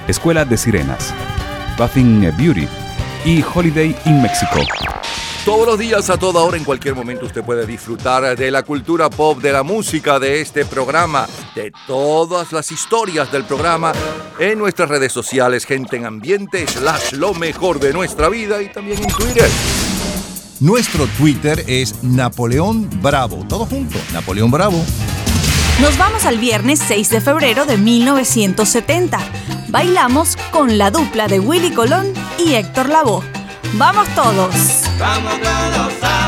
Escuela 0.09 0.45
de 0.45 0.57
Sirenas, 0.57 1.15
Bathing 1.79 2.33
Beauty 2.37 2.69
y 3.25 3.43
Holiday 3.43 3.97
in 4.05 4.23
Mexico. 4.23 4.61
Todos 5.45 5.67
los 5.67 5.79
días, 5.79 6.09
a 6.09 6.17
toda 6.17 6.41
hora, 6.41 6.57
en 6.57 6.65
cualquier 6.65 6.95
momento, 6.95 7.27
usted 7.27 7.45
puede 7.45 7.67
disfrutar 7.67 8.35
de 8.35 8.51
la 8.51 8.63
cultura 8.63 9.11
pop, 9.11 9.43
de 9.43 9.53
la 9.53 9.63
música, 9.63 10.19
de 10.19 10.41
este 10.41 10.65
programa, 10.65 11.27
de 11.55 11.71
todas 11.87 12.51
las 12.53 12.73
historias 12.73 13.31
del 13.31 13.45
programa 13.45 13.93
en 14.39 14.59
nuestras 14.59 14.89
redes 14.89 15.13
sociales, 15.13 15.67
gente 15.67 15.97
en 15.97 16.07
ambiente, 16.07 16.67
slash 16.67 17.13
lo 17.13 17.35
mejor 17.35 17.79
de 17.79 17.93
nuestra 17.93 18.31
vida 18.31 18.63
y 18.63 18.73
también 18.73 19.03
en 19.03 19.09
Twitter. 19.09 19.49
Nuestro 20.61 21.07
Twitter 21.19 21.63
es 21.67 22.03
Napoleón 22.03 22.89
Bravo. 23.03 23.45
Todo 23.47 23.67
junto, 23.67 23.99
Napoleón 24.15 24.51
Bravo. 24.51 24.83
Nos 25.81 25.99
vamos 25.99 26.25
al 26.25 26.39
viernes 26.39 26.81
6 26.87 27.11
de 27.11 27.21
febrero 27.21 27.67
de 27.67 27.77
1970. 27.77 29.19
Bailamos 29.69 30.37
con 30.53 30.79
la 30.79 30.91
dupla 30.91 31.27
de 31.27 31.41
Willy 31.41 31.73
Colón 31.73 32.13
y 32.39 32.55
Héctor 32.55 32.89
Lavoe. 32.89 33.25
¡Vamos 33.75 34.07
todos! 34.15 34.55
Vamos 34.99 35.35
todos 35.41 35.93
a 36.03 36.24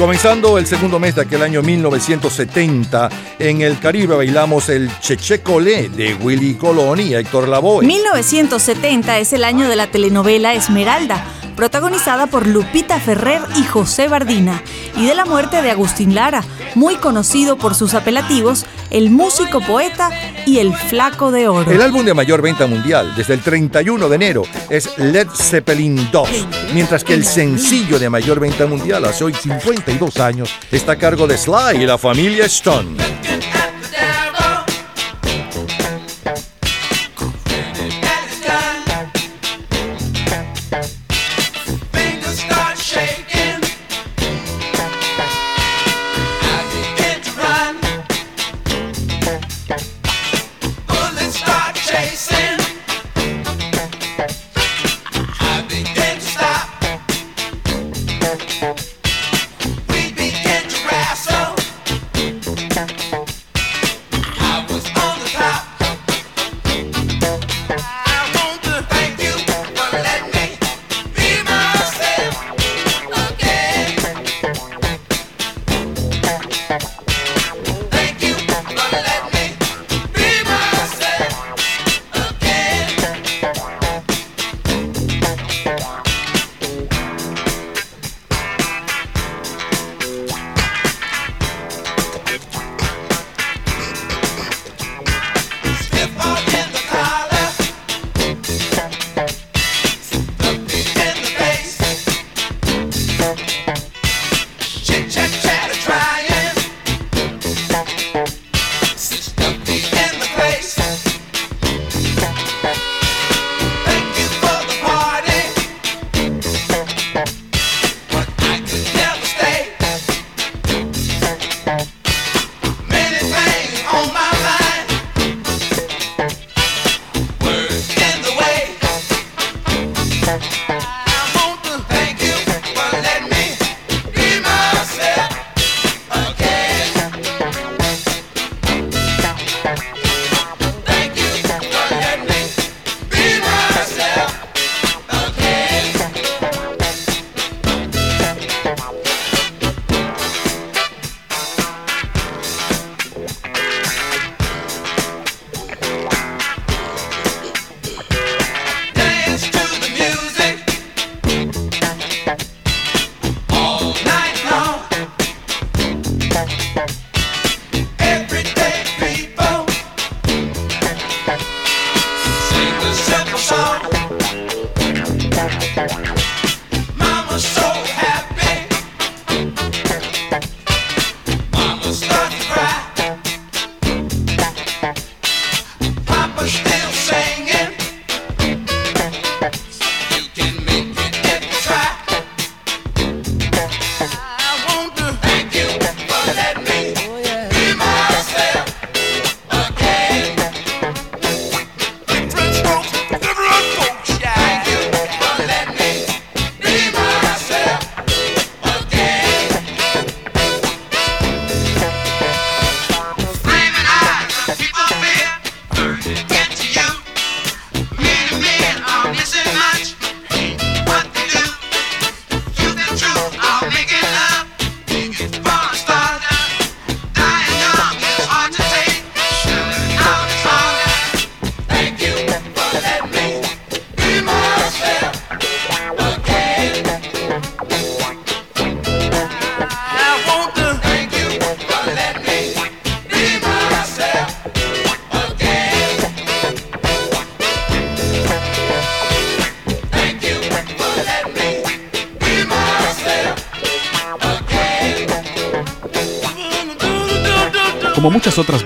Comenzando 0.00 0.56
el 0.56 0.66
segundo 0.66 0.98
mes 0.98 1.14
de 1.14 1.20
aquel 1.20 1.42
año 1.42 1.60
1970, 1.60 3.10
en 3.38 3.60
el 3.60 3.78
Caribe 3.78 4.16
bailamos 4.16 4.70
el 4.70 4.90
Cheche 4.98 5.42
Colé 5.42 5.90
de 5.90 6.14
Willy 6.14 6.54
Colón 6.54 7.00
y 7.00 7.12
Héctor 7.12 7.46
Lavoe. 7.46 7.84
1970 7.84 9.18
es 9.18 9.34
el 9.34 9.44
año 9.44 9.68
de 9.68 9.76
la 9.76 9.88
telenovela 9.88 10.54
Esmeralda, 10.54 11.22
protagonizada 11.60 12.26
por 12.26 12.46
Lupita 12.46 12.98
Ferrer 12.98 13.42
y 13.54 13.64
José 13.64 14.08
Bardina, 14.08 14.62
y 14.96 15.04
de 15.04 15.14
la 15.14 15.26
muerte 15.26 15.60
de 15.60 15.70
Agustín 15.70 16.14
Lara, 16.14 16.42
muy 16.74 16.96
conocido 16.96 17.58
por 17.58 17.74
sus 17.74 17.92
apelativos 17.92 18.64
El 18.88 19.10
Músico 19.10 19.60
Poeta 19.60 20.08
y 20.46 20.60
El 20.60 20.74
Flaco 20.74 21.30
de 21.30 21.48
Oro. 21.48 21.70
El 21.70 21.82
álbum 21.82 22.06
de 22.06 22.14
mayor 22.14 22.40
venta 22.40 22.66
mundial 22.66 23.12
desde 23.14 23.34
el 23.34 23.40
31 23.40 24.08
de 24.08 24.16
enero 24.16 24.44
es 24.70 24.96
Led 24.96 25.28
Zeppelin 25.36 26.08
2, 26.10 26.30
mientras 26.72 27.04
que 27.04 27.12
el 27.12 27.26
sencillo 27.26 27.98
de 27.98 28.08
mayor 28.08 28.40
venta 28.40 28.64
mundial 28.64 29.04
hace 29.04 29.24
hoy 29.24 29.34
52 29.34 30.18
años 30.18 30.50
está 30.72 30.92
a 30.92 30.96
cargo 30.96 31.26
de 31.26 31.36
Sly 31.36 31.82
y 31.82 31.84
la 31.84 31.98
familia 31.98 32.46
Stone. 32.46 32.96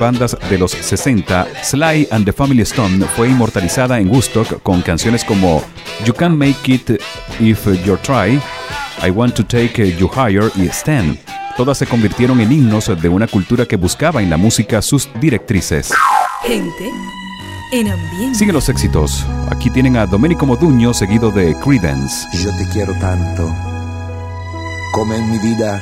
Bandas 0.05 0.37
de 0.51 0.59
los 0.59 0.73
60, 0.73 1.47
Sly 1.62 2.09
and 2.11 2.27
the 2.27 2.33
Family 2.35 2.61
Stone 2.61 3.07
fue 3.17 3.31
inmortalizada 3.31 3.99
en 3.99 4.11
Woodstock 4.11 4.62
con 4.62 4.83
canciones 4.83 5.25
como 5.25 5.62
You 6.05 6.12
Can 6.12 6.37
Make 6.37 6.57
It 6.67 6.90
If 7.40 7.67
You 7.87 7.97
Try, 7.97 8.38
I 9.03 9.11
Want 9.11 9.35
to 9.35 9.47
Take 9.47 9.97
You 9.97 10.11
Higher 10.14 10.53
y 10.57 10.67
Stand. 10.67 11.17
Todas 11.57 11.79
se 11.79 11.87
convirtieron 11.87 12.38
en 12.43 12.53
himnos 12.53 12.93
de 13.01 13.09
una 13.09 13.27
cultura 13.27 13.64
que 13.64 13.77
buscaba 13.77 14.21
en 14.21 14.29
la 14.29 14.37
música 14.37 14.83
sus 14.83 15.09
directrices. 15.23 15.90
Gente 16.43 16.90
en 17.73 17.88
ambiente. 17.88 18.38
Siguen 18.38 18.55
los 18.55 18.69
éxitos. 18.69 19.25
Aquí 19.49 19.71
tienen 19.71 19.97
a 19.97 20.05
Domenico 20.05 20.45
Moduño 20.45 20.93
seguido 20.93 21.31
de 21.31 21.55
Credence. 21.64 22.27
Yo 22.43 22.51
te 22.59 22.69
quiero 22.75 22.93
tanto, 22.99 23.51
como 24.93 25.14
en 25.14 25.31
mi 25.31 25.38
vida 25.38 25.81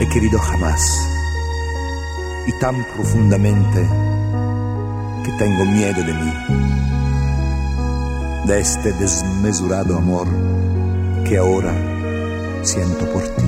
he 0.00 0.08
querido 0.10 0.38
jamás, 0.38 1.08
y 2.46 2.52
tan 2.58 2.84
profundamente 2.94 3.88
que 5.24 5.32
tengo 5.38 5.64
miedo 5.64 6.02
de 6.02 6.12
mí, 6.12 6.32
de 8.46 8.60
este 8.60 8.92
desmesurado 8.92 9.96
amor 9.96 10.26
que 11.24 11.38
ahora 11.38 11.72
siento 12.62 13.10
por 13.12 13.22
ti. 13.22 13.44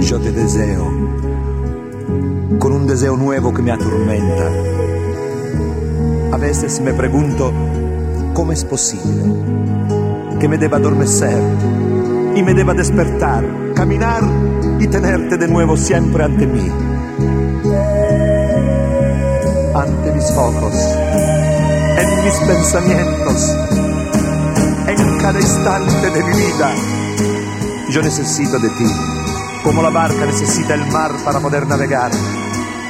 Yo 0.00 0.18
te 0.18 0.32
deseo, 0.32 0.86
con 2.58 2.72
un 2.72 2.86
deseo 2.86 3.16
nuevo 3.16 3.52
que 3.52 3.62
me 3.62 3.70
atormenta. 3.70 4.50
A 6.32 6.36
veces 6.36 6.80
me 6.80 6.94
pregunto 6.94 7.52
cómo 8.32 8.52
es 8.52 8.64
posible 8.64 9.49
que 10.40 10.48
me 10.48 10.56
deba 10.56 10.78
adormecer 10.78 11.38
y 12.34 12.42
me 12.42 12.54
deba 12.54 12.72
despertar, 12.72 13.44
caminar 13.74 14.22
y 14.78 14.86
tenerte 14.86 15.36
de 15.36 15.46
nuevo 15.46 15.76
siempre 15.76 16.24
ante 16.24 16.46
mí. 16.46 16.66
Ante 19.74 20.12
mis 20.12 20.30
ojos, 20.30 20.74
en 21.98 22.24
mis 22.24 22.34
pensamientos, 22.34 23.56
en 24.86 25.18
cada 25.18 25.38
instante 25.38 26.10
de 26.10 26.24
mi 26.24 26.36
vida. 26.36 26.74
Yo 27.90 28.00
necesito 28.00 28.58
de 28.58 28.70
ti, 28.70 28.90
como 29.62 29.82
la 29.82 29.90
barca 29.90 30.24
necesita 30.24 30.72
el 30.72 30.86
mar 30.86 31.12
para 31.22 31.40
poder 31.40 31.66
navegar. 31.66 32.10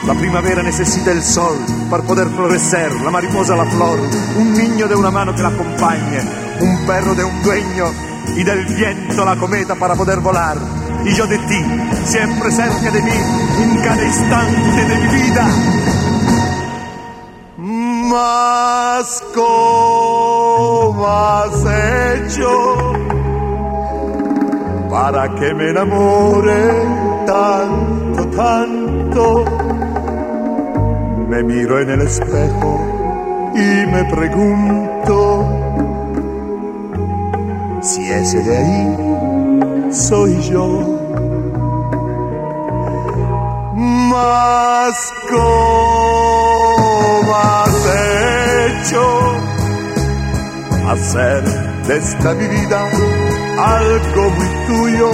La 0.07 0.15
primavera 0.15 0.63
necesita 0.63 1.11
el 1.11 1.23
sol 1.23 1.59
para 1.91 2.05
poder 2.05 2.29
florecer, 2.29 2.93
la 3.01 3.11
mariposa 3.11 3.57
la 3.57 3.67
flor, 3.67 3.99
un 4.39 4.55
niño 4.55 4.87
de 4.87 4.95
una 4.95 5.11
mano 5.11 5.35
que 5.35 5.43
la 5.43 5.49
acompañe, 5.49 6.50
un 6.61 6.87
perro 6.87 7.15
de 7.15 7.25
un 7.25 7.43
dueño 7.43 7.87
y 8.37 8.45
del 8.45 8.65
viento 8.67 9.25
la 9.25 9.37
cometa 9.37 9.75
para 9.75 9.95
poder 9.95 10.21
volar. 10.21 10.57
Y 11.05 11.15
yo 11.15 11.27
de 11.27 11.39
ti, 11.39 11.65
siempre 12.05 12.51
cerca 12.51 12.91
de 12.91 13.03
mí, 13.03 13.11
en 13.63 13.77
cada 13.83 14.05
instante 14.05 14.85
de 14.85 14.97
mi 14.97 15.09
vida. 15.23 15.49
Mas 18.11 19.23
¿cómo 19.35 21.07
has 21.07 21.65
hecho 22.17 22.93
para 24.91 25.35
que 25.37 25.55
me 25.55 25.71
enamore 25.71 26.73
tanto, 27.27 28.27
tanto? 28.37 29.45
Me 31.29 31.43
miro 31.45 31.81
en 31.81 31.91
el 31.91 32.01
espejo 32.03 32.81
y 33.55 33.87
me 33.87 34.05
pregunto 34.05 35.60
si 37.83 38.11
ese 38.11 38.43
de 38.43 38.57
ahí 38.57 38.97
soy 39.93 40.41
yo. 40.51 40.67
Mas 43.75 45.13
¿cómo 45.31 45.41
has 47.35 47.75
hecho 48.69 49.05
hacer 50.89 51.43
de 51.87 51.97
esta 51.97 52.33
vida 52.35 52.89
algo 53.59 54.31
muy 54.31 54.49
tuyo? 54.67 55.11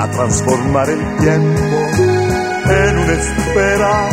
A 0.00 0.06
transformar 0.10 0.88
el 0.88 1.16
tiempo 1.18 1.76
en 2.70 2.98
una 2.98 3.12
espera 3.12 4.08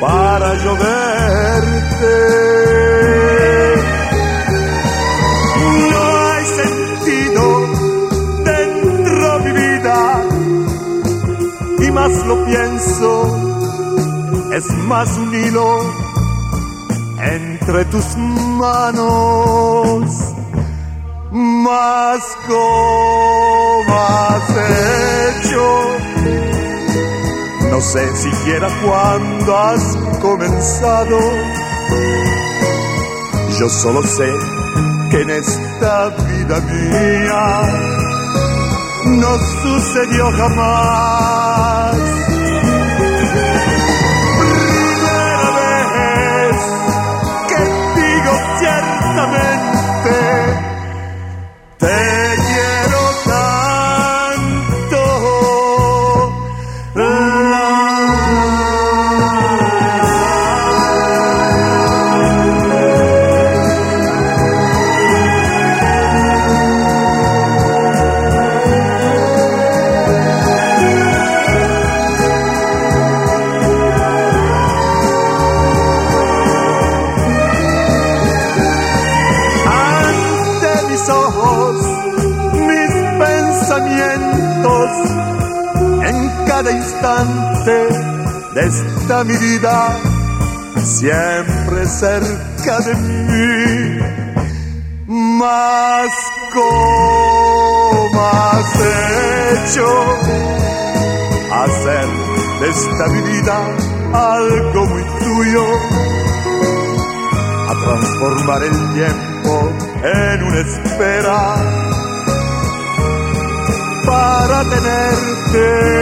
para 0.00 0.54
yo 0.64 0.76
más 12.10 12.26
lo 12.26 12.44
pienso, 12.44 13.26
es 14.52 14.66
más 14.86 15.08
un 15.16 15.34
hilo 15.34 15.80
entre 17.18 17.84
tus 17.86 18.16
manos. 18.16 20.04
Más 21.32 22.20
cómo 22.48 23.94
has 23.94 24.50
hecho, 25.40 25.64
no 27.70 27.80
sé 27.80 28.16
siquiera 28.16 28.68
cuándo 28.84 29.56
has 29.56 29.96
comenzado. 30.20 31.18
Yo 33.58 33.68
solo 33.68 34.02
sé 34.02 34.28
que 35.10 35.20
en 35.22 35.30
esta 35.30 36.08
vida 36.08 36.60
mía 36.60 38.00
no 39.06 39.38
sucedió 39.62 40.30
jamás. 40.32 41.49
está 89.10 89.24
mi 89.24 89.36
vida, 89.36 89.98
siempre 90.84 91.84
cerca 91.84 92.78
de 92.78 92.94
mí. 92.94 93.98
más 95.08 96.10
cómo 96.54 98.30
hecho 99.64 99.88
hacer 101.64 102.08
de 102.60 102.68
esta 102.70 103.06
vida 103.08 103.56
algo 104.12 104.86
muy 104.86 105.04
tuyo, 105.18 105.64
a 107.68 107.72
transformar 107.84 108.62
el 108.62 108.76
tiempo 108.94 109.72
en 110.04 110.42
una 110.44 110.60
espera 110.60 111.56
para 114.06 114.58
tenerte. 114.70 116.00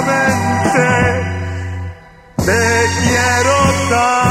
intensamente. 0.00 1.28
Te 2.36 2.86
quiero 3.02 3.90
dar. 3.90 4.27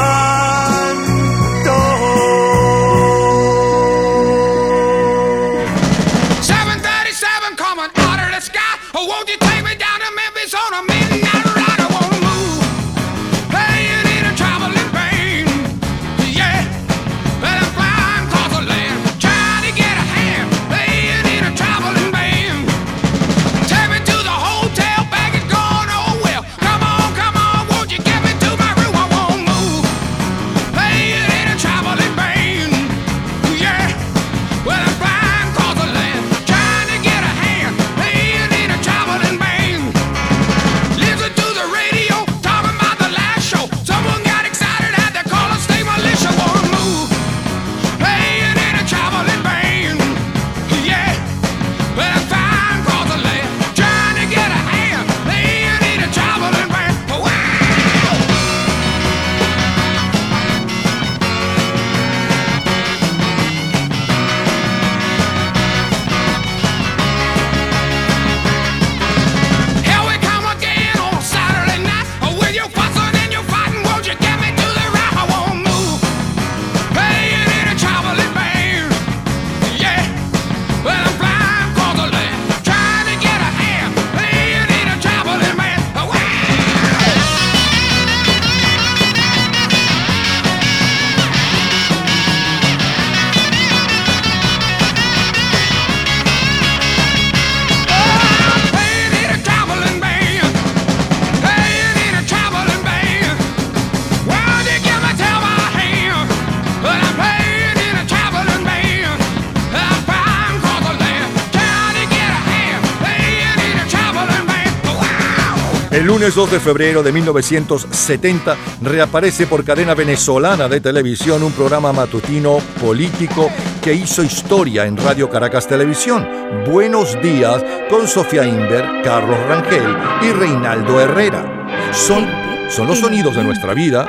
lunes 116.28 116.36
2 116.36 116.52
de 116.52 116.60
febrero 116.60 117.04
de 117.04 117.14
1970 117.14 118.58
reaparece 118.82 119.48
por 119.48 119.64
cadena 119.64 119.94
venezolana 119.94 120.68
de 120.68 120.82
televisión 120.82 121.42
un 121.42 121.54
programa 121.54 121.94
matutino 121.94 122.58
político 122.82 123.50
que 123.82 123.94
hizo 123.94 124.24
historia 124.24 124.86
en 124.86 124.98
Radio 124.98 125.30
Caracas 125.30 125.68
Televisión, 125.68 126.28
Buenos 126.70 127.18
Días, 127.22 127.64
con 127.90 128.08
Sofía 128.08 128.44
Inver, 128.46 129.04
Carlos 129.04 129.40
Rangel 129.48 129.96
y 130.22 130.32
Reinaldo 130.34 131.00
Herrera. 131.00 131.94
Son, 131.94 132.28
son 132.70 132.88
los 132.88 133.00
sonidos 133.00 133.36
de 133.38 133.44
nuestra 133.44 133.74
vida 133.74 134.06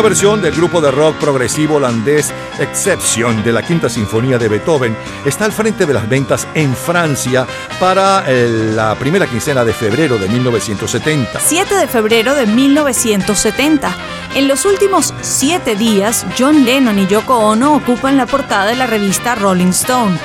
versión 0.00 0.40
del 0.40 0.54
grupo 0.54 0.80
de 0.80 0.90
rock 0.90 1.16
progresivo 1.16 1.74
holandés 1.74 2.32
Exception 2.58 3.44
de 3.44 3.52
la 3.52 3.62
Quinta 3.62 3.90
Sinfonía 3.90 4.38
de 4.38 4.48
Beethoven 4.48 4.96
está 5.26 5.44
al 5.44 5.52
frente 5.52 5.84
de 5.84 5.92
las 5.92 6.08
ventas 6.08 6.48
en 6.54 6.74
Francia 6.74 7.46
para 7.78 8.24
eh, 8.26 8.72
la 8.74 8.94
primera 8.94 9.26
quincena 9.26 9.64
de 9.64 9.74
febrero 9.74 10.16
de 10.16 10.28
1970. 10.28 11.40
7 11.40 11.74
de 11.74 11.86
febrero 11.86 12.34
de 12.34 12.46
1970. 12.46 13.94
En 14.34 14.48
los 14.48 14.64
últimos 14.64 15.12
siete 15.20 15.76
días, 15.76 16.24
John 16.38 16.64
Lennon 16.64 16.98
y 16.98 17.06
Yoko 17.06 17.36
Ono 17.36 17.74
ocupan 17.74 18.16
la 18.16 18.26
portada 18.26 18.66
de 18.66 18.76
la 18.76 18.86
revista 18.86 19.34
Rolling 19.34 19.70
Stone. 19.70 20.18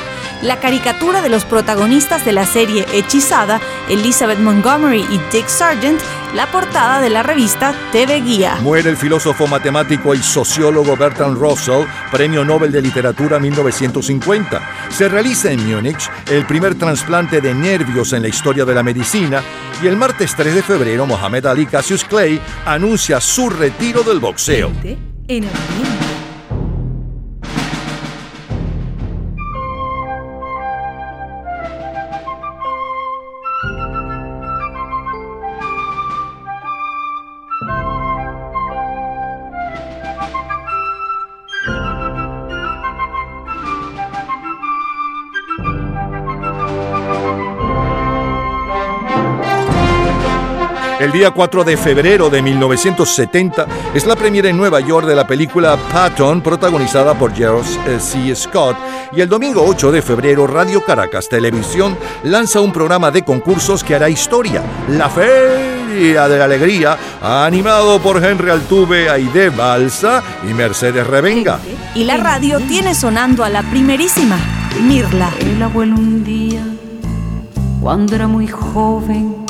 La 0.44 0.60
caricatura 0.60 1.22
de 1.22 1.30
los 1.30 1.46
protagonistas 1.46 2.24
de 2.24 2.32
la 2.32 2.46
serie 2.46 2.86
Hechizada, 2.94 3.60
Elizabeth 3.90 4.38
Montgomery 4.38 5.04
y 5.10 5.20
Dick 5.32 5.48
Sargent, 5.48 6.00
la 6.36 6.52
portada 6.52 7.00
de 7.02 7.10
la 7.10 7.24
revista 7.24 7.74
TV 7.92 8.22
Guía. 8.22 8.58
Muere 8.62 8.90
el 8.90 8.98
filósofo 8.98 9.48
matemático 9.48 10.14
y 10.14 10.20
sociólogo 10.20 10.96
Bertrand 10.96 11.38
Russell, 11.38 11.86
Premio 12.12 12.44
Nobel 12.44 12.72
de 12.72 12.82
Literatura 12.82 13.40
1950. 13.40 14.62
Se 14.90 15.08
realiza 15.08 15.52
en 15.52 15.66
Múnich 15.68 16.10
el 16.30 16.46
primer 16.46 16.76
trasplante 16.76 17.42
de 17.42 17.54
nervios 17.54 18.14
en 18.14 18.24
la 18.24 18.28
historia 18.28 18.66
de 18.66 18.76
la 18.76 18.84
medicina 18.84 19.42
y 19.82 19.88
el 19.88 19.98
martes 19.98 20.36
3 20.36 20.56
de 20.56 20.64
febrero 20.64 21.06
Mohamed 21.06 21.46
Ali 21.46 21.66
Cassius 21.66 22.04
Clay 22.04 22.40
anuncia 22.66 23.22
su 23.22 23.50
retiro 23.50 24.04
del 24.04 24.20
boxeo. 24.20 24.72
En 25.30 25.44
el 25.44 25.97
día 51.18 51.32
4 51.32 51.64
de 51.64 51.78
febrero 51.78 52.30
de 52.30 52.44
1970 52.44 53.66
es 53.96 54.06
la 54.06 54.16
premiera 54.16 54.50
en 54.50 54.58
Nueva 54.58 54.80
York 54.82 55.08
de 55.08 55.16
la 55.16 55.26
película 55.26 55.76
Patton, 55.92 56.42
protagonizada 56.42 57.16
por 57.16 57.34
Gerald 57.34 57.66
eh, 57.88 58.00
C. 58.00 58.36
Scott. 58.36 58.78
Y 59.14 59.22
el 59.22 59.28
domingo 59.28 59.66
8 59.66 59.92
de 59.92 60.04
febrero, 60.04 60.46
Radio 60.46 60.86
Caracas 60.86 61.28
Televisión 61.28 61.98
lanza 62.22 62.62
un 62.62 62.72
programa 62.72 63.10
de 63.10 63.24
concursos 63.24 63.84
que 63.84 63.96
hará 63.96 64.10
historia, 64.10 64.62
La 64.90 65.10
Feria 65.10 66.28
de 66.28 66.38
la 66.38 66.46
Alegría, 66.46 66.96
animado 67.20 68.00
por 68.00 68.24
Henry 68.24 68.52
Altuve, 68.52 69.10
Aide 69.10 69.50
Balsa 69.50 70.22
y 70.48 70.54
Mercedes 70.54 71.08
Revenga. 71.08 71.58
Y 71.96 72.04
la 72.04 72.18
radio 72.18 72.60
tiene 72.60 72.94
sonando 72.94 73.44
a 73.44 73.50
la 73.50 73.64
primerísima, 73.64 74.38
Mirla. 74.84 75.32
El 75.40 75.64
abuelo 75.64 75.96
un 75.96 76.24
día, 76.24 76.64
cuando 77.82 78.14
era 78.14 78.28
muy 78.28 78.48
joven, 78.48 79.47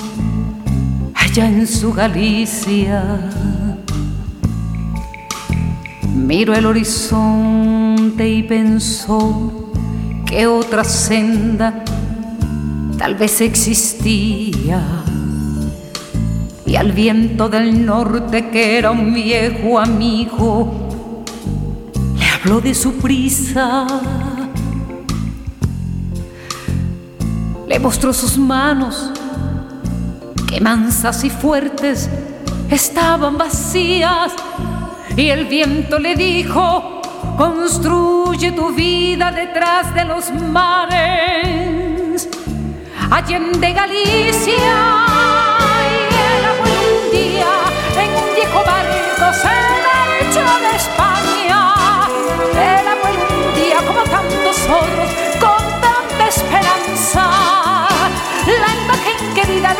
allá 1.37 1.49
en 1.49 1.67
su 1.67 1.93
Galicia, 1.93 3.29
miró 6.15 6.55
el 6.55 6.65
horizonte 6.65 8.27
y 8.27 8.41
pensó 8.41 9.71
que 10.25 10.47
otra 10.47 10.83
senda 10.83 11.83
tal 12.97 13.13
vez 13.13 13.41
existía. 13.41 14.81
Y 16.65 16.75
al 16.75 16.91
viento 16.91 17.49
del 17.49 17.85
norte, 17.85 18.49
que 18.49 18.79
era 18.79 18.89
un 18.89 19.13
viejo 19.13 19.77
amigo, 19.77 21.23
le 22.17 22.25
habló 22.25 22.61
de 22.61 22.73
su 22.73 22.93
prisa. 22.93 23.85
Le 27.67 27.79
mostró 27.79 28.11
sus 28.11 28.39
manos, 28.39 29.11
mansas 30.59 31.23
y 31.23 31.29
fuertes 31.29 32.09
estaban 32.69 33.37
vacías. 33.37 34.33
Y 35.15 35.29
el 35.29 35.45
viento 35.45 35.99
le 35.99 36.15
dijo, 36.15 37.01
construye 37.37 38.51
tu 38.51 38.71
vida 38.73 39.31
detrás 39.31 39.93
de 39.93 40.05
los 40.05 40.31
mares. 40.31 42.27
Allende 43.09 43.73
Galicia. 43.73 45.16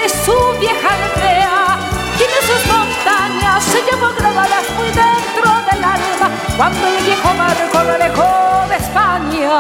Su 0.10 0.60
vieja 0.60 0.90
aldea 0.94 1.78
de 2.18 2.48
sus 2.48 2.66
montañas 2.68 3.64
se 3.64 3.80
llevó 3.84 4.10
grabadas 4.18 4.66
muy 4.78 4.88
dentro 4.88 5.50
del 5.72 5.84
alma 5.84 6.30
cuando 6.58 6.88
el 6.88 7.04
viejo 7.06 7.30
barco 7.38 7.84
lo 7.84 7.94
alejó 7.94 8.68
de 8.70 8.76
España. 8.76 9.58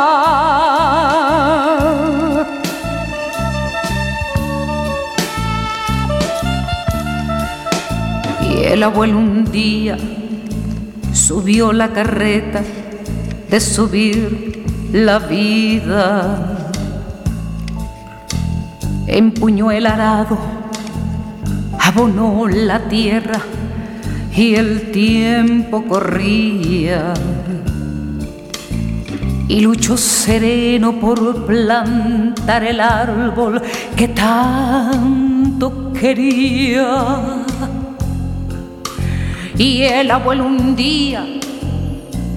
Y 8.41 8.63
el 8.65 8.83
abuelo 8.83 9.17
un 9.17 9.45
día 9.51 9.97
subió 11.13 11.71
la 11.73 11.89
carreta 11.93 12.63
de 13.49 13.59
subir 13.59 14.63
la 14.91 15.19
vida. 15.19 16.56
Empuñó 19.07 19.71
el 19.71 19.85
arado, 19.85 20.37
abonó 21.79 22.45
la 22.45 22.89
tierra 22.89 23.39
y 24.35 24.55
el 24.55 24.91
tiempo 24.91 25.85
corría. 25.85 27.13
Y 29.47 29.61
luchó 29.61 29.95
sereno 29.95 30.99
por 30.99 31.45
plantar 31.45 32.65
el 32.65 32.81
árbol 32.81 33.61
que 33.95 34.09
tanto 34.09 35.93
quería. 35.93 37.45
Y 39.57 39.83
el 39.83 40.11
abuelo 40.11 40.45
un 40.45 40.75
día 40.75 41.25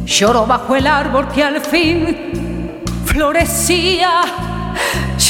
lloró 0.07 0.47
bajo 0.47 0.77
el 0.77 0.87
árbol 0.87 1.27
que 1.29 1.43
al 1.43 1.61
fin 1.61 2.17
florecía. 3.05 4.50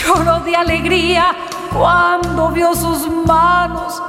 Lloró 0.03 0.41
de 0.41 0.57
alegría 0.57 1.35
cuando 1.77 2.49
vio 2.49 2.75
sus 2.75 3.07
manos 3.27 4.03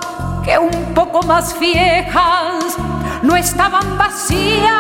que 0.44 0.58
un 0.58 0.94
poco 0.94 1.22
más 1.24 1.60
viejas 1.60 2.78
no 3.22 3.36
estaban 3.36 3.98
vacías. 3.98 4.72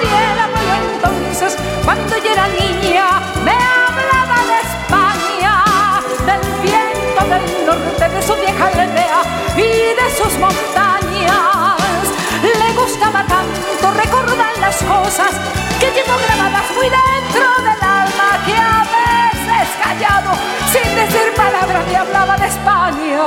Y 0.00 0.06
el 0.06 0.38
abuelo 0.38 0.74
entonces, 0.94 1.56
cuando 1.84 2.16
yo 2.18 2.32
era 2.32 2.46
niña, 2.48 3.20
me 3.44 3.52
hablaba 3.52 4.38
de 4.46 4.58
España, 4.68 5.64
del 6.24 6.40
viento 6.62 7.22
del 7.26 7.66
norte, 7.66 8.08
de 8.14 8.22
su 8.22 8.34
vieja 8.34 8.66
aldea 8.66 9.22
y 9.56 9.94
de 10.00 10.08
sus 10.16 10.38
montañas. 10.38 11.76
Le 12.42 12.72
gustaba 12.80 13.24
tanto 13.26 13.90
recordar 13.90 14.56
las 14.60 14.76
cosas 14.84 15.32
que 15.80 15.90
llevo 15.90 16.16
grabadas 16.26 16.64
muy 16.76 16.88
dentro 16.88 17.46
del 17.58 17.82
alma 17.82 18.44
que 18.46 18.54
a 18.56 18.88
callado, 19.82 20.32
sin 20.72 20.94
decir 20.94 21.32
palabras, 21.36 21.86
me 21.86 21.96
hablaba 21.96 22.36
de 22.36 22.46
España. 22.46 23.24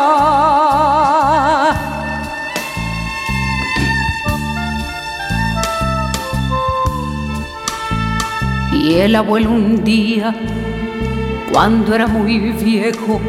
Y 8.73 8.95
el 8.95 9.15
abuelo 9.15 9.51
un 9.51 9.83
día, 9.83 10.33
cuando 11.51 11.93
era 11.93 12.07
muy 12.07 12.39
viejo, 12.39 13.21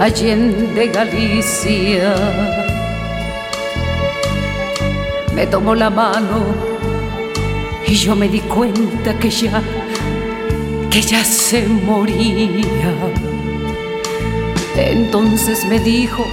allende 0.00 0.88
Galicia, 0.88 2.14
me 5.34 5.46
tomó 5.46 5.74
la 5.74 5.90
mano 5.90 6.44
y 7.86 7.94
yo 7.94 8.16
me 8.16 8.28
di 8.28 8.40
cuenta 8.40 9.18
que 9.18 9.30
ya, 9.30 9.60
que 10.94 11.02
ya 11.02 11.24
se 11.24 11.66
moría. 11.66 12.94
Entonces 14.76 15.64
me 15.64 15.80
dijo, 15.80 16.24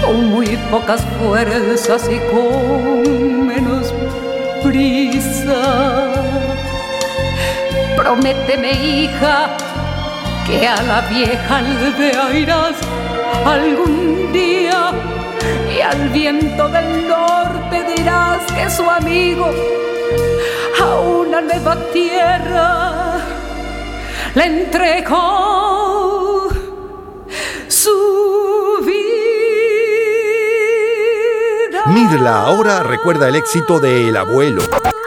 con 0.00 0.26
muy 0.26 0.56
pocas 0.70 1.04
fuerzas 1.18 2.08
y 2.08 2.20
con 2.32 3.48
menos 3.48 3.92
prisa, 4.62 6.12
prométeme 7.96 8.70
hija 8.70 9.56
que 10.46 10.68
a 10.68 10.80
la 10.82 11.00
vieja 11.08 11.56
aldea 11.56 12.32
irás 12.32 12.76
algún 13.44 14.32
día 14.32 14.92
y 15.76 15.80
al 15.80 16.08
viento 16.10 16.68
del 16.68 17.08
norte 17.08 17.84
dirás 17.96 18.42
que 18.52 18.70
su 18.70 18.88
amigo 18.88 19.50
a 20.80 21.00
una 21.00 21.40
nueva 21.40 21.74
tierra 21.92 22.99
le 24.34 24.44
entregó 24.44 26.48
su 27.68 28.84
vida. 28.86 29.02
Mirla 31.86 32.42
ahora 32.42 32.82
recuerda 32.82 33.28
el 33.28 33.36
éxito 33.36 33.80
de 33.80 34.08
El 34.08 34.16
Abuelo. 34.16 34.62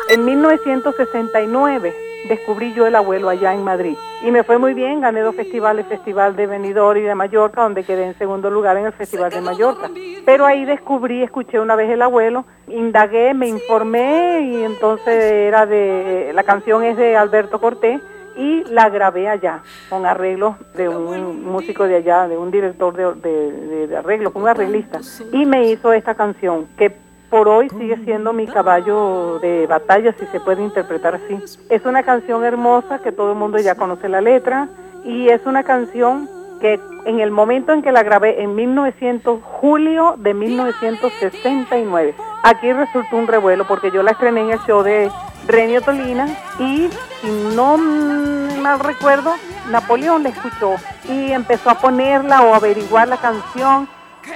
En 0.09 0.25
1969 0.25 1.95
descubrí 2.27 2.73
yo 2.73 2.85
el 2.85 2.95
abuelo 2.95 3.29
allá 3.29 3.53
en 3.53 3.63
Madrid 3.63 3.95
y 4.23 4.31
me 4.31 4.43
fue 4.43 4.57
muy 4.57 4.73
bien, 4.73 5.01
gané 5.01 5.21
dos 5.21 5.35
festivales, 5.35 5.85
Festival 5.87 6.35
de 6.37 6.47
Benidorm 6.47 6.99
y 6.99 7.01
de 7.01 7.15
Mallorca, 7.15 7.63
donde 7.63 7.83
quedé 7.83 8.05
en 8.05 8.17
segundo 8.17 8.49
lugar 8.49 8.77
en 8.77 8.85
el 8.85 8.93
Festival 8.93 9.29
de 9.31 9.41
Mallorca. 9.41 9.89
Pero 10.25 10.45
ahí 10.45 10.63
descubrí, 10.63 11.23
escuché 11.23 11.59
una 11.59 11.75
vez 11.75 11.89
el 11.89 12.01
abuelo, 12.01 12.45
indagué, 12.67 13.33
me 13.33 13.49
informé 13.49 14.39
y 14.41 14.63
entonces 14.63 15.23
era 15.23 15.65
de, 15.65 16.31
la 16.33 16.43
canción 16.43 16.83
es 16.83 16.95
de 16.95 17.17
Alberto 17.17 17.59
Cortés 17.59 17.99
y 18.35 18.63
la 18.65 18.89
grabé 18.89 19.29
allá 19.29 19.61
con 19.89 20.05
arreglos 20.05 20.55
de 20.75 20.89
un 20.89 21.45
músico 21.45 21.85
de 21.85 21.97
allá, 21.97 22.27
de 22.27 22.37
un 22.37 22.51
director 22.51 22.95
de, 22.95 23.13
de, 23.29 23.87
de, 23.87 23.97
arreglos, 23.97 24.33
un 24.35 24.47
arreglista 24.47 24.99
y 25.31 25.45
me 25.45 25.69
hizo 25.69 25.93
esta 25.93 26.15
canción 26.15 26.67
que 26.77 26.95
por 27.29 27.47
hoy 27.47 27.67
sigue 27.69 27.97
siendo 28.03 28.31
mi 28.31 28.45
caballo 28.45 29.39
de 29.39 29.65
batalla, 29.65 30.13
si 30.19 30.25
se 30.27 30.39
puede 30.39 30.61
interpretar 30.61 31.15
así. 31.15 31.39
Es 31.67 31.83
una 31.83 32.03
canción 32.03 32.43
hermosa 32.43 32.99
que 32.99 33.11
todo 33.11 33.31
el 33.31 33.37
mundo 33.39 33.57
ya 33.57 33.73
conoce 33.73 34.07
la 34.07 34.21
letra 34.21 34.69
y 35.03 35.29
es 35.29 35.43
una 35.47 35.63
canción 35.63 36.29
que 36.63 36.79
en 37.03 37.19
el 37.19 37.29
momento 37.29 37.73
en 37.73 37.81
que 37.81 37.91
la 37.91 38.03
grabé 38.03 38.41
en 38.41 38.55
1900, 38.55 39.41
julio 39.43 40.15
de 40.17 40.33
1969, 40.33 42.15
aquí 42.41 42.71
resultó 42.71 43.17
un 43.17 43.27
revuelo 43.27 43.67
porque 43.67 43.91
yo 43.91 44.01
la 44.01 44.11
estrené 44.11 44.39
en 44.39 44.51
el 44.51 44.59
show 44.59 44.81
de 44.81 45.11
Renio 45.45 45.81
Tolina 45.81 46.25
y 46.59 46.89
si 47.19 47.29
no 47.53 47.77
mal 47.77 48.79
recuerdo, 48.79 49.33
Napoleón 49.71 50.23
la 50.23 50.29
escuchó 50.29 50.75
y 51.09 51.33
empezó 51.33 51.69
a 51.69 51.79
ponerla 51.79 52.43
o 52.43 52.55
averiguar 52.55 53.09
la 53.09 53.17
canción. 53.17 53.89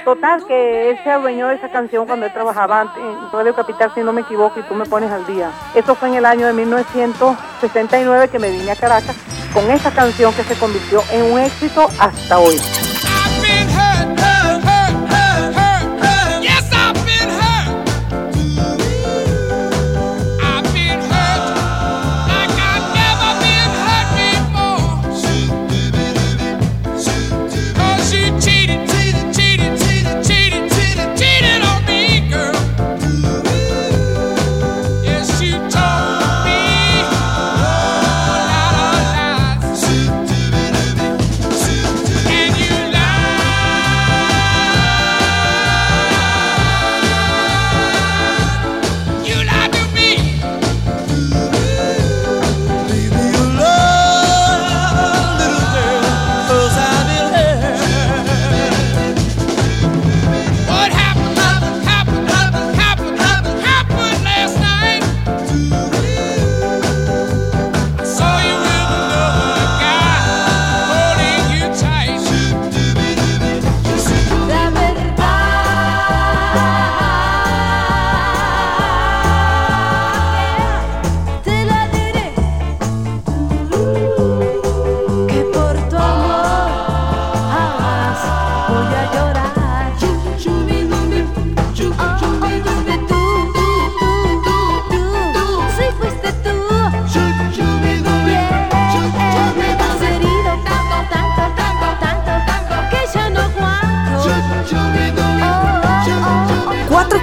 Total, 0.03 0.45
que 0.45 0.89
él 0.89 0.99
se 1.05 1.09
adueñó 1.09 1.47
de 1.47 1.55
esa 1.55 1.71
canción 1.71 2.05
cuando 2.05 2.25
él 2.25 2.34
trabajaba 2.34 2.93
en 2.97 3.32
Radio 3.32 3.55
Capital, 3.55 3.89
si 3.95 4.01
no 4.01 4.11
me 4.11 4.19
equivoco, 4.19 4.59
y 4.59 4.63
tú 4.63 4.75
me 4.75 4.86
pones 4.86 5.09
al 5.09 5.25
día. 5.25 5.49
Eso 5.73 5.95
fue 5.95 6.09
en 6.09 6.15
el 6.15 6.25
año 6.25 6.45
de 6.45 6.51
1969 6.51 8.28
que 8.28 8.38
me 8.38 8.51
vine 8.51 8.71
a 8.71 8.75
Caracas 8.75 9.36
con 9.58 9.72
esa 9.72 9.89
canción 9.89 10.32
que 10.36 10.43
se 10.43 10.53
convirtió 10.53 11.03
en 11.12 11.24
un 11.24 11.39
éxito 11.39 11.89
hasta 11.97 12.38
hoy. 12.38 12.76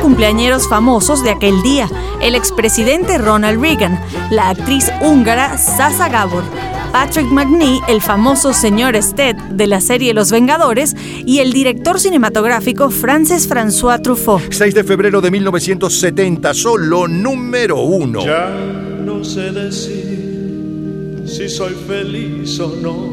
Cumpleañeros 0.05 0.69
famosos 0.69 1.25
de 1.25 1.31
aquel 1.31 1.63
día: 1.63 1.89
el 2.21 2.35
expresidente 2.35 3.17
Ronald 3.17 3.59
Reagan, 3.59 3.99
la 4.31 4.51
actriz 4.51 4.93
húngara 5.01 5.57
Sasa 5.57 6.11
Gabor, 6.11 6.45
Patrick 6.93 7.31
McNee, 7.31 7.81
el 7.89 8.03
famoso 8.03 8.53
señor 8.53 9.03
Stead 9.03 9.35
de 9.35 9.67
la 9.67 9.81
serie 9.81 10.13
Los 10.13 10.31
Vengadores, 10.31 10.95
y 11.25 11.39
el 11.39 11.55
director 11.55 11.99
cinematográfico 11.99 12.91
Francis 12.91 13.49
François 13.49 14.03
Truffaut. 14.03 14.43
6 14.53 14.75
de 14.75 14.85
febrero 14.85 15.23
de 15.23 15.31
1970, 15.31 16.53
solo 16.53 17.09
número 17.09 17.81
uno. 17.81 18.23
Ya 18.23 18.51
no 18.51 19.25
sé 19.25 19.53
decir 19.53 21.23
si 21.25 21.49
soy 21.49 21.73
feliz 21.89 22.61
o 22.61 22.77
no, 22.77 23.09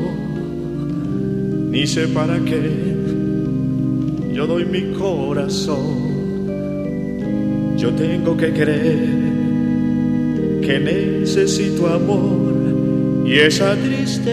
ni 1.69 1.87
sé 1.87 2.09
para 2.09 2.37
qué 2.39 2.91
yo 4.33 4.45
doy 4.45 4.65
mi 4.65 4.91
corazón. 4.91 6.10
Yo 7.81 7.91
tengo 7.93 8.37
que 8.37 8.53
creer 8.53 9.09
que 10.61 10.79
necesito 10.79 11.87
amor 11.87 13.25
y 13.25 13.39
esa 13.39 13.75
tristeza. 13.75 14.31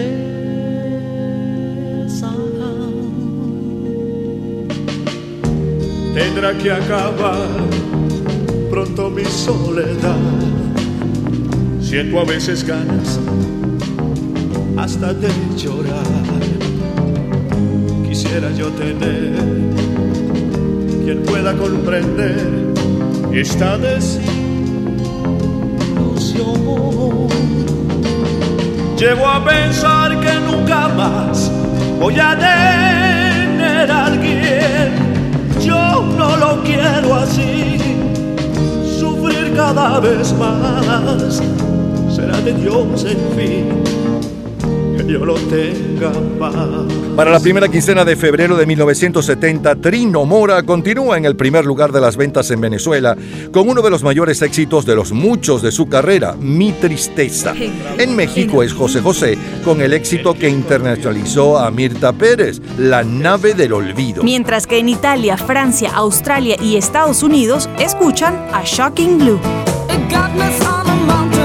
Tendrá 6.13 6.55
que 6.59 6.71
acabar 6.71 7.47
pronto 8.69 9.09
mi 9.09 9.25
soledad. 9.25 10.19
Siento 11.81 12.19
a 12.19 12.25
veces 12.25 12.63
ganas 12.63 13.19
hasta 14.77 15.11
de 15.11 15.27
llorar. 15.57 16.05
Quisiera 18.07 18.51
yo 18.51 18.67
tener 18.67 19.33
quien 21.03 21.23
pueda 21.23 21.57
comprender 21.57 22.68
esta 23.33 23.77
desilusión. 23.77 24.29
Llevo 28.97 29.27
a 29.27 29.43
pensar 29.45 30.19
que 30.19 30.33
nunca 30.39 30.87
más 30.89 31.51
voy 31.99 32.19
a 32.19 32.37
tener 32.37 33.91
a 33.91 34.05
alguien. 34.05 34.93
Yo 35.61 36.03
no 36.17 36.35
lo 36.37 36.63
quiero 36.63 37.15
así, 37.15 37.77
sufrir 38.99 39.53
cada 39.55 39.99
vez 39.99 40.33
más. 40.33 41.41
Será 42.13 42.37
de 42.41 42.53
Dios 42.53 43.05
en 43.05 43.37
fin 43.37 43.98
yo 45.09 45.25
lo 45.25 45.35
tenga. 45.35 46.11
Para 47.15 47.31
la 47.31 47.39
primera 47.39 47.67
quincena 47.67 48.05
de 48.05 48.15
febrero 48.15 48.55
de 48.55 48.65
1970, 48.65 49.75
Trino 49.77 50.25
Mora 50.25 50.63
continúa 50.63 51.17
en 51.17 51.25
el 51.25 51.35
primer 51.35 51.65
lugar 51.65 51.91
de 51.91 51.99
las 51.99 52.15
ventas 52.15 52.49
en 52.51 52.61
Venezuela 52.61 53.17
con 53.51 53.67
uno 53.67 53.81
de 53.81 53.89
los 53.89 54.03
mayores 54.03 54.41
éxitos 54.41 54.85
de 54.85 54.95
los 54.95 55.11
muchos 55.11 55.61
de 55.61 55.71
su 55.71 55.89
carrera, 55.89 56.35
Mi 56.39 56.71
Tristeza. 56.71 57.53
En 57.97 58.15
México 58.15 58.63
es 58.63 58.73
José 58.73 59.01
José 59.01 59.37
con 59.65 59.81
el 59.81 59.93
éxito 59.93 60.33
que 60.33 60.49
internacionalizó 60.49 61.57
a 61.57 61.69
Mirta 61.71 62.13
Pérez, 62.13 62.61
La 62.77 63.03
nave 63.03 63.53
del 63.53 63.73
olvido. 63.73 64.23
Mientras 64.23 64.67
que 64.67 64.77
en 64.77 64.89
Italia, 64.89 65.37
Francia, 65.37 65.91
Australia 65.93 66.55
y 66.61 66.77
Estados 66.77 67.23
Unidos 67.23 67.69
escuchan 67.79 68.35
a 68.53 68.63
Shocking 68.63 69.17
Blue. 69.17 69.39
Feeling 70.99 71.38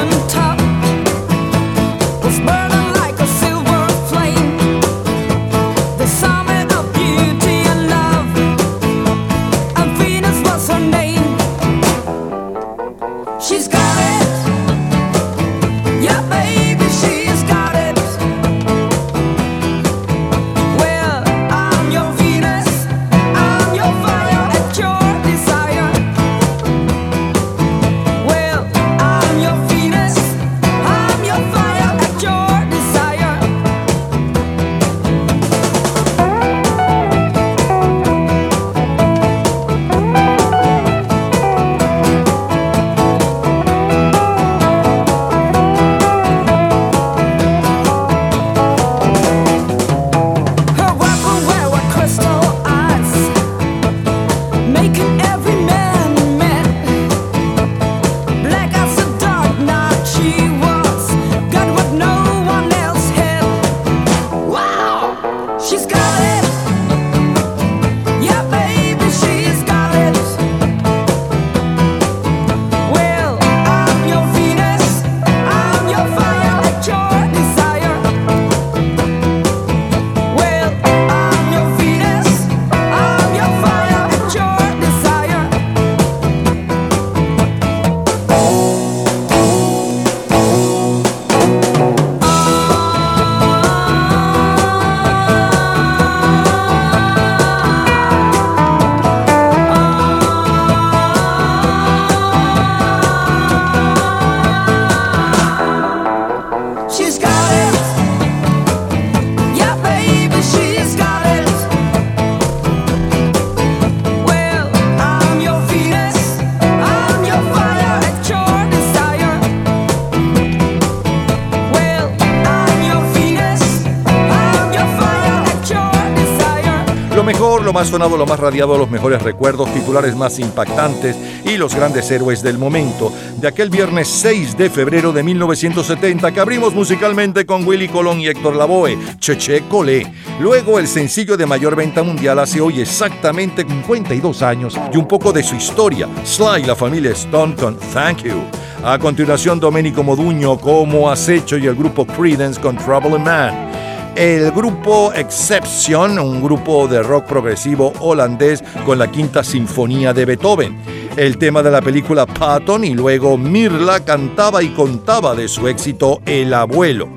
Más 127.85 127.91
sonado, 127.91 128.17
lo 128.17 128.25
más 128.25 128.41
radiado, 128.41 128.79
los 128.79 128.91
mejores 128.91 129.21
recuerdos, 129.21 129.71
titulares 129.75 130.17
más 130.17 130.39
impactantes 130.39 131.19
y 131.45 131.59
los 131.59 131.75
grandes 131.75 132.11
héroes 132.11 132.43
del 132.43 132.57
momento 132.57 133.13
de 133.37 133.47
aquel 133.47 133.69
viernes 133.69 134.09
6 134.09 134.57
de 134.57 134.71
febrero 134.71 135.13
de 135.13 135.23
1970 135.23 136.33
que 136.33 136.41
abrimos 136.41 136.73
musicalmente 136.73 137.45
con 137.45 137.67
Willy 137.67 137.89
Colón 137.89 138.23
y 138.23 138.29
Héctor 138.29 138.57
Lavoe, 138.57 138.97
Cheche 139.19 139.65
Colé. 139.69 140.11
Luego 140.41 140.79
el 140.79 140.89
sencillo 140.89 141.37
de 141.37 141.45
mayor 141.45 141.77
venta 141.77 142.03
mundial 142.03 142.39
hace 142.39 142.59
hoy 142.59 142.81
exactamente 142.81 143.67
52 143.69 144.41
años 144.41 144.81
y 144.91 144.97
un 144.97 145.07
poco 145.07 145.31
de 145.35 145.43
su 145.43 145.55
historia, 145.55 146.09
Sly 146.25 146.63
la 146.65 146.75
familia 146.75 147.11
Stone 147.11 147.55
Thank 147.93 148.23
You. 148.23 148.45
A 148.83 148.99
continuación 148.99 149.61
Domenico 149.61 150.03
Moduño 150.03 150.57
como 150.57 151.11
Acecho 151.11 151.59
y 151.59 151.67
el 151.67 151.75
grupo 151.75 152.07
Creedence 152.07 152.59
con 152.59 152.79
Trouble 152.79 153.19
Man. 153.19 153.75
El 154.17 154.53
grupo 154.53 155.13
Exception, 155.13 156.21
un 156.21 156.41
grupo 156.41 156.87
de 156.87 157.03
rock 157.03 157.25
progresivo 157.27 157.93
holandés 157.99 158.63
con 158.87 158.97
la 158.97 159.11
quinta 159.11 159.43
sinfonía 159.43 160.15
de 160.15 160.25
Beethoven. 160.25 160.77
El 161.17 161.37
tema 161.37 161.65
de 161.65 161.73
la 161.73 161.83
película 161.83 162.25
Patton 162.25 162.85
y 162.85 162.95
luego 162.95 163.37
Mirla 163.37 164.05
cantaba 164.05 164.63
y 164.63 164.69
contaba 164.69 165.35
de 165.35 165.49
su 165.49 165.67
éxito 165.67 166.21
El 166.27 166.55
abuelo. 166.55 167.09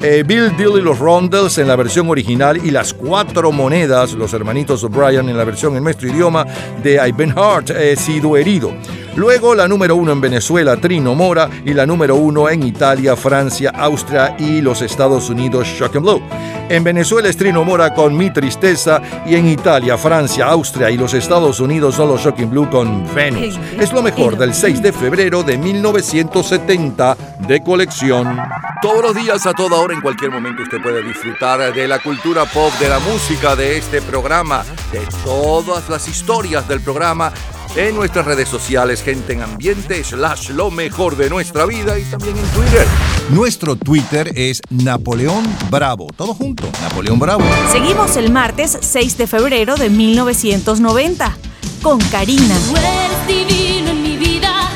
Eh, 0.00 0.24
Bill 0.26 0.56
Dill 0.56 0.78
y 0.78 0.80
los 0.80 0.98
Rondells 0.98 1.58
en 1.58 1.68
la 1.68 1.76
versión 1.76 2.08
original 2.08 2.56
y 2.64 2.70
las 2.70 2.94
cuatro 2.94 3.52
monedas, 3.52 4.14
los 4.14 4.32
hermanitos 4.32 4.82
O'Brien 4.84 5.28
en 5.28 5.36
la 5.36 5.44
versión 5.44 5.76
en 5.76 5.84
nuestro 5.84 6.08
idioma 6.08 6.46
de 6.82 6.94
I've 6.94 7.12
Been 7.12 7.36
Hurt, 7.36 7.70
He 7.70 7.94
sido 7.96 8.38
herido. 8.38 8.72
Luego 9.16 9.54
la 9.54 9.66
número 9.66 9.96
uno 9.96 10.12
en 10.12 10.20
Venezuela, 10.20 10.76
Trino 10.76 11.14
Mora, 11.14 11.48
y 11.64 11.74
la 11.74 11.86
número 11.86 12.16
uno 12.16 12.48
en 12.48 12.62
Italia, 12.62 13.16
Francia, 13.16 13.70
Austria 13.70 14.36
y 14.38 14.60
los 14.60 14.82
Estados 14.82 15.28
Unidos, 15.30 15.66
Shock 15.66 15.96
and 15.96 16.04
Blue. 16.04 16.22
En 16.68 16.84
Venezuela 16.84 17.28
es 17.28 17.36
Trino 17.36 17.64
Mora 17.64 17.94
con 17.94 18.14
Mi 18.14 18.30
Tristeza 18.30 19.00
y 19.26 19.36
en 19.36 19.48
Italia, 19.48 19.96
Francia, 19.96 20.46
Austria 20.46 20.90
y 20.90 20.98
los 20.98 21.14
Estados 21.14 21.60
Unidos 21.60 21.94
son 21.94 22.08
los 22.08 22.20
Shocking 22.20 22.50
Blue 22.50 22.68
con 22.68 23.06
Venus. 23.14 23.58
Es 23.80 23.90
lo 23.92 24.02
mejor 24.02 24.36
del 24.36 24.52
6 24.52 24.82
de 24.82 24.92
febrero 24.92 25.42
de 25.42 25.56
1970 25.56 27.16
de 27.46 27.62
colección. 27.62 28.38
Todos 28.82 29.02
los 29.02 29.14
días, 29.14 29.46
a 29.46 29.52
toda 29.54 29.78
hora, 29.78 29.94
en 29.94 30.02
cualquier 30.02 30.30
momento, 30.30 30.62
usted 30.62 30.82
puede 30.82 31.02
disfrutar 31.02 31.72
de 31.72 31.88
la 31.88 31.98
cultura 32.00 32.44
pop, 32.44 32.72
de 32.78 32.88
la 32.88 32.98
música, 32.98 33.56
de 33.56 33.78
este 33.78 34.02
programa, 34.02 34.62
de 34.92 35.00
todas 35.24 35.88
las 35.88 36.06
historias 36.06 36.68
del 36.68 36.80
programa 36.80 37.32
en 37.78 37.94
nuestras 37.94 38.26
redes 38.26 38.48
sociales, 38.48 39.04
gente 39.04 39.34
en 39.34 39.42
ambiente, 39.42 40.02
slash 40.02 40.50
lo 40.50 40.68
mejor 40.68 41.16
de 41.16 41.30
nuestra 41.30 41.64
vida 41.64 41.96
y 41.96 42.02
también 42.02 42.36
en 42.36 42.44
Twitter. 42.46 42.84
Nuestro 43.30 43.76
Twitter 43.76 44.32
es 44.34 44.60
Napoleón 44.68 45.44
Bravo. 45.70 46.08
Todo 46.16 46.34
junto, 46.34 46.68
Napoleón 46.82 47.20
Bravo. 47.20 47.44
Seguimos 47.70 48.16
el 48.16 48.32
martes 48.32 48.76
6 48.80 49.16
de 49.18 49.26
febrero 49.28 49.76
de 49.76 49.90
1990 49.90 51.36
con 51.80 52.00
Karina. 52.00 52.56
Tú 52.68 52.76
eres 52.76 53.26
divino 53.28 53.90
en 53.90 54.02
mi 54.02 54.16
vida, 54.16 54.70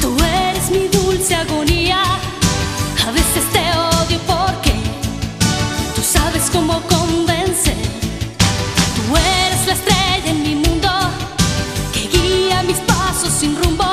tú 0.00 0.14
eres 0.22 0.70
mi 0.70 0.86
dulce 0.86 1.34
agonía. 1.34 1.91
Pasos 13.42 13.50
sin 13.50 13.91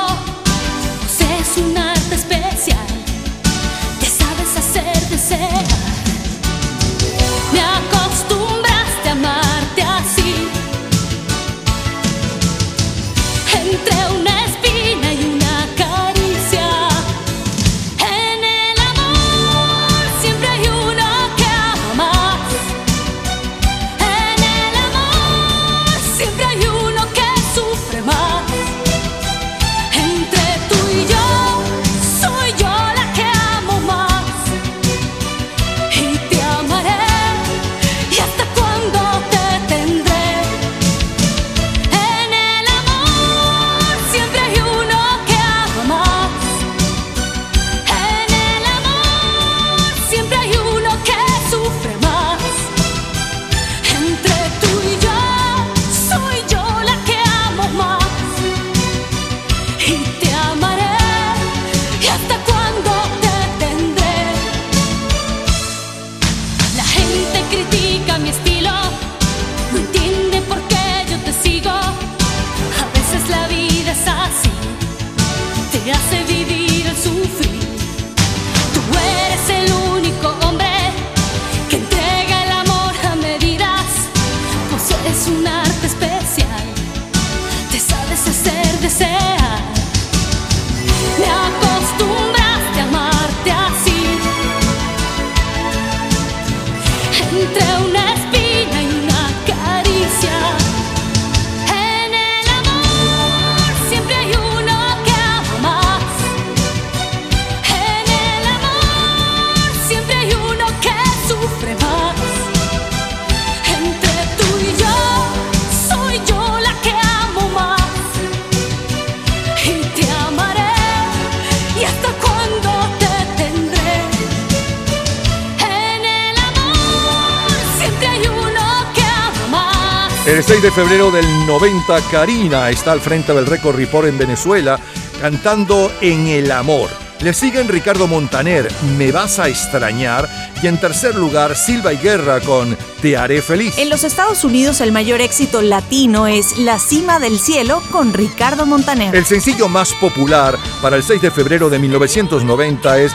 de 130.70 130.82
febrero 130.82 131.10
del 131.10 131.24
90, 131.46 132.00
Karina 132.10 132.70
está 132.70 132.92
al 132.92 133.00
frente 133.00 133.32
del 133.32 133.46
Record 133.46 133.76
Report 133.76 134.06
en 134.06 134.18
Venezuela 134.18 134.78
cantando 135.20 135.90
En 136.00 136.28
el 136.28 136.50
Amor. 136.52 136.90
Le 137.20 137.34
siguen 137.34 137.66
Ricardo 137.68 138.06
Montaner, 138.06 138.68
Me 138.96 139.10
vas 139.10 139.38
a 139.38 139.48
extrañar. 139.48 140.28
Y 140.62 140.66
en 140.66 140.78
tercer 140.78 141.14
lugar, 141.14 141.56
Silva 141.56 141.92
y 141.92 141.96
Guerra 141.96 142.40
con 142.40 142.76
Te 143.02 143.16
haré 143.16 143.42
feliz. 143.42 143.78
En 143.78 143.90
los 143.90 144.04
Estados 144.04 144.44
Unidos 144.44 144.80
el 144.80 144.92
mayor 144.92 145.20
éxito 145.20 145.60
latino 145.60 146.26
es 146.26 146.58
La 146.58 146.78
cima 146.78 147.18
del 147.18 147.38
cielo 147.38 147.82
con 147.90 148.12
Ricardo 148.12 148.64
Montaner. 148.66 149.14
El 149.14 149.24
sencillo 149.24 149.68
más 149.68 149.92
popular 149.94 150.56
para 150.82 150.96
el 150.96 151.02
6 151.02 151.22
de 151.22 151.30
febrero 151.30 151.68
de 151.68 151.78
1990 151.78 152.98
es 152.98 153.12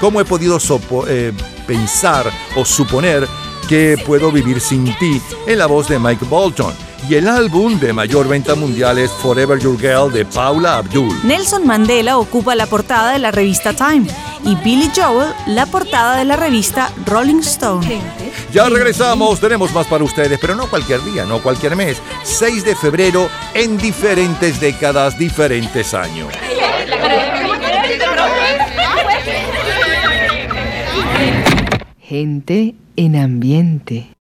¿Cómo 0.00 0.20
he 0.20 0.24
podido 0.24 0.58
eh, 1.08 1.32
pensar 1.66 2.30
o 2.56 2.64
suponer 2.64 3.26
que 3.68 3.98
puedo 4.06 4.30
vivir 4.30 4.60
sin 4.60 4.84
ti? 4.98 5.20
en 5.46 5.58
la 5.58 5.66
voz 5.66 5.88
de 5.88 5.98
Mike 5.98 6.24
Bolton. 6.24 6.85
Y 7.08 7.14
el 7.14 7.28
álbum 7.28 7.78
de 7.78 7.92
mayor 7.92 8.26
venta 8.26 8.54
mundial 8.54 8.98
es 8.98 9.10
Forever 9.10 9.58
Your 9.58 9.78
Girl 9.78 10.12
de 10.12 10.24
Paula 10.24 10.78
Abdul. 10.78 11.14
Nelson 11.24 11.66
Mandela 11.66 12.18
ocupa 12.18 12.54
la 12.54 12.66
portada 12.66 13.12
de 13.12 13.18
la 13.18 13.30
revista 13.30 13.72
Time 13.72 14.06
y 14.44 14.54
Billy 14.56 14.90
Joel 14.94 15.32
la 15.46 15.66
portada 15.66 16.16
de 16.16 16.24
la 16.24 16.36
revista 16.36 16.90
Rolling 17.04 17.40
Stone. 17.40 18.00
Ya 18.52 18.68
regresamos, 18.68 19.38
tenemos 19.40 19.72
más 19.72 19.86
para 19.86 20.02
ustedes, 20.02 20.38
pero 20.40 20.54
no 20.54 20.68
cualquier 20.68 21.02
día, 21.04 21.24
no 21.24 21.40
cualquier 21.40 21.76
mes. 21.76 21.98
6 22.24 22.64
de 22.64 22.74
febrero 22.74 23.28
en 23.54 23.78
diferentes 23.78 24.60
décadas, 24.60 25.18
diferentes 25.18 25.94
años. 25.94 26.32
Gente 32.00 32.74
en 32.96 33.16
ambiente. 33.16 34.15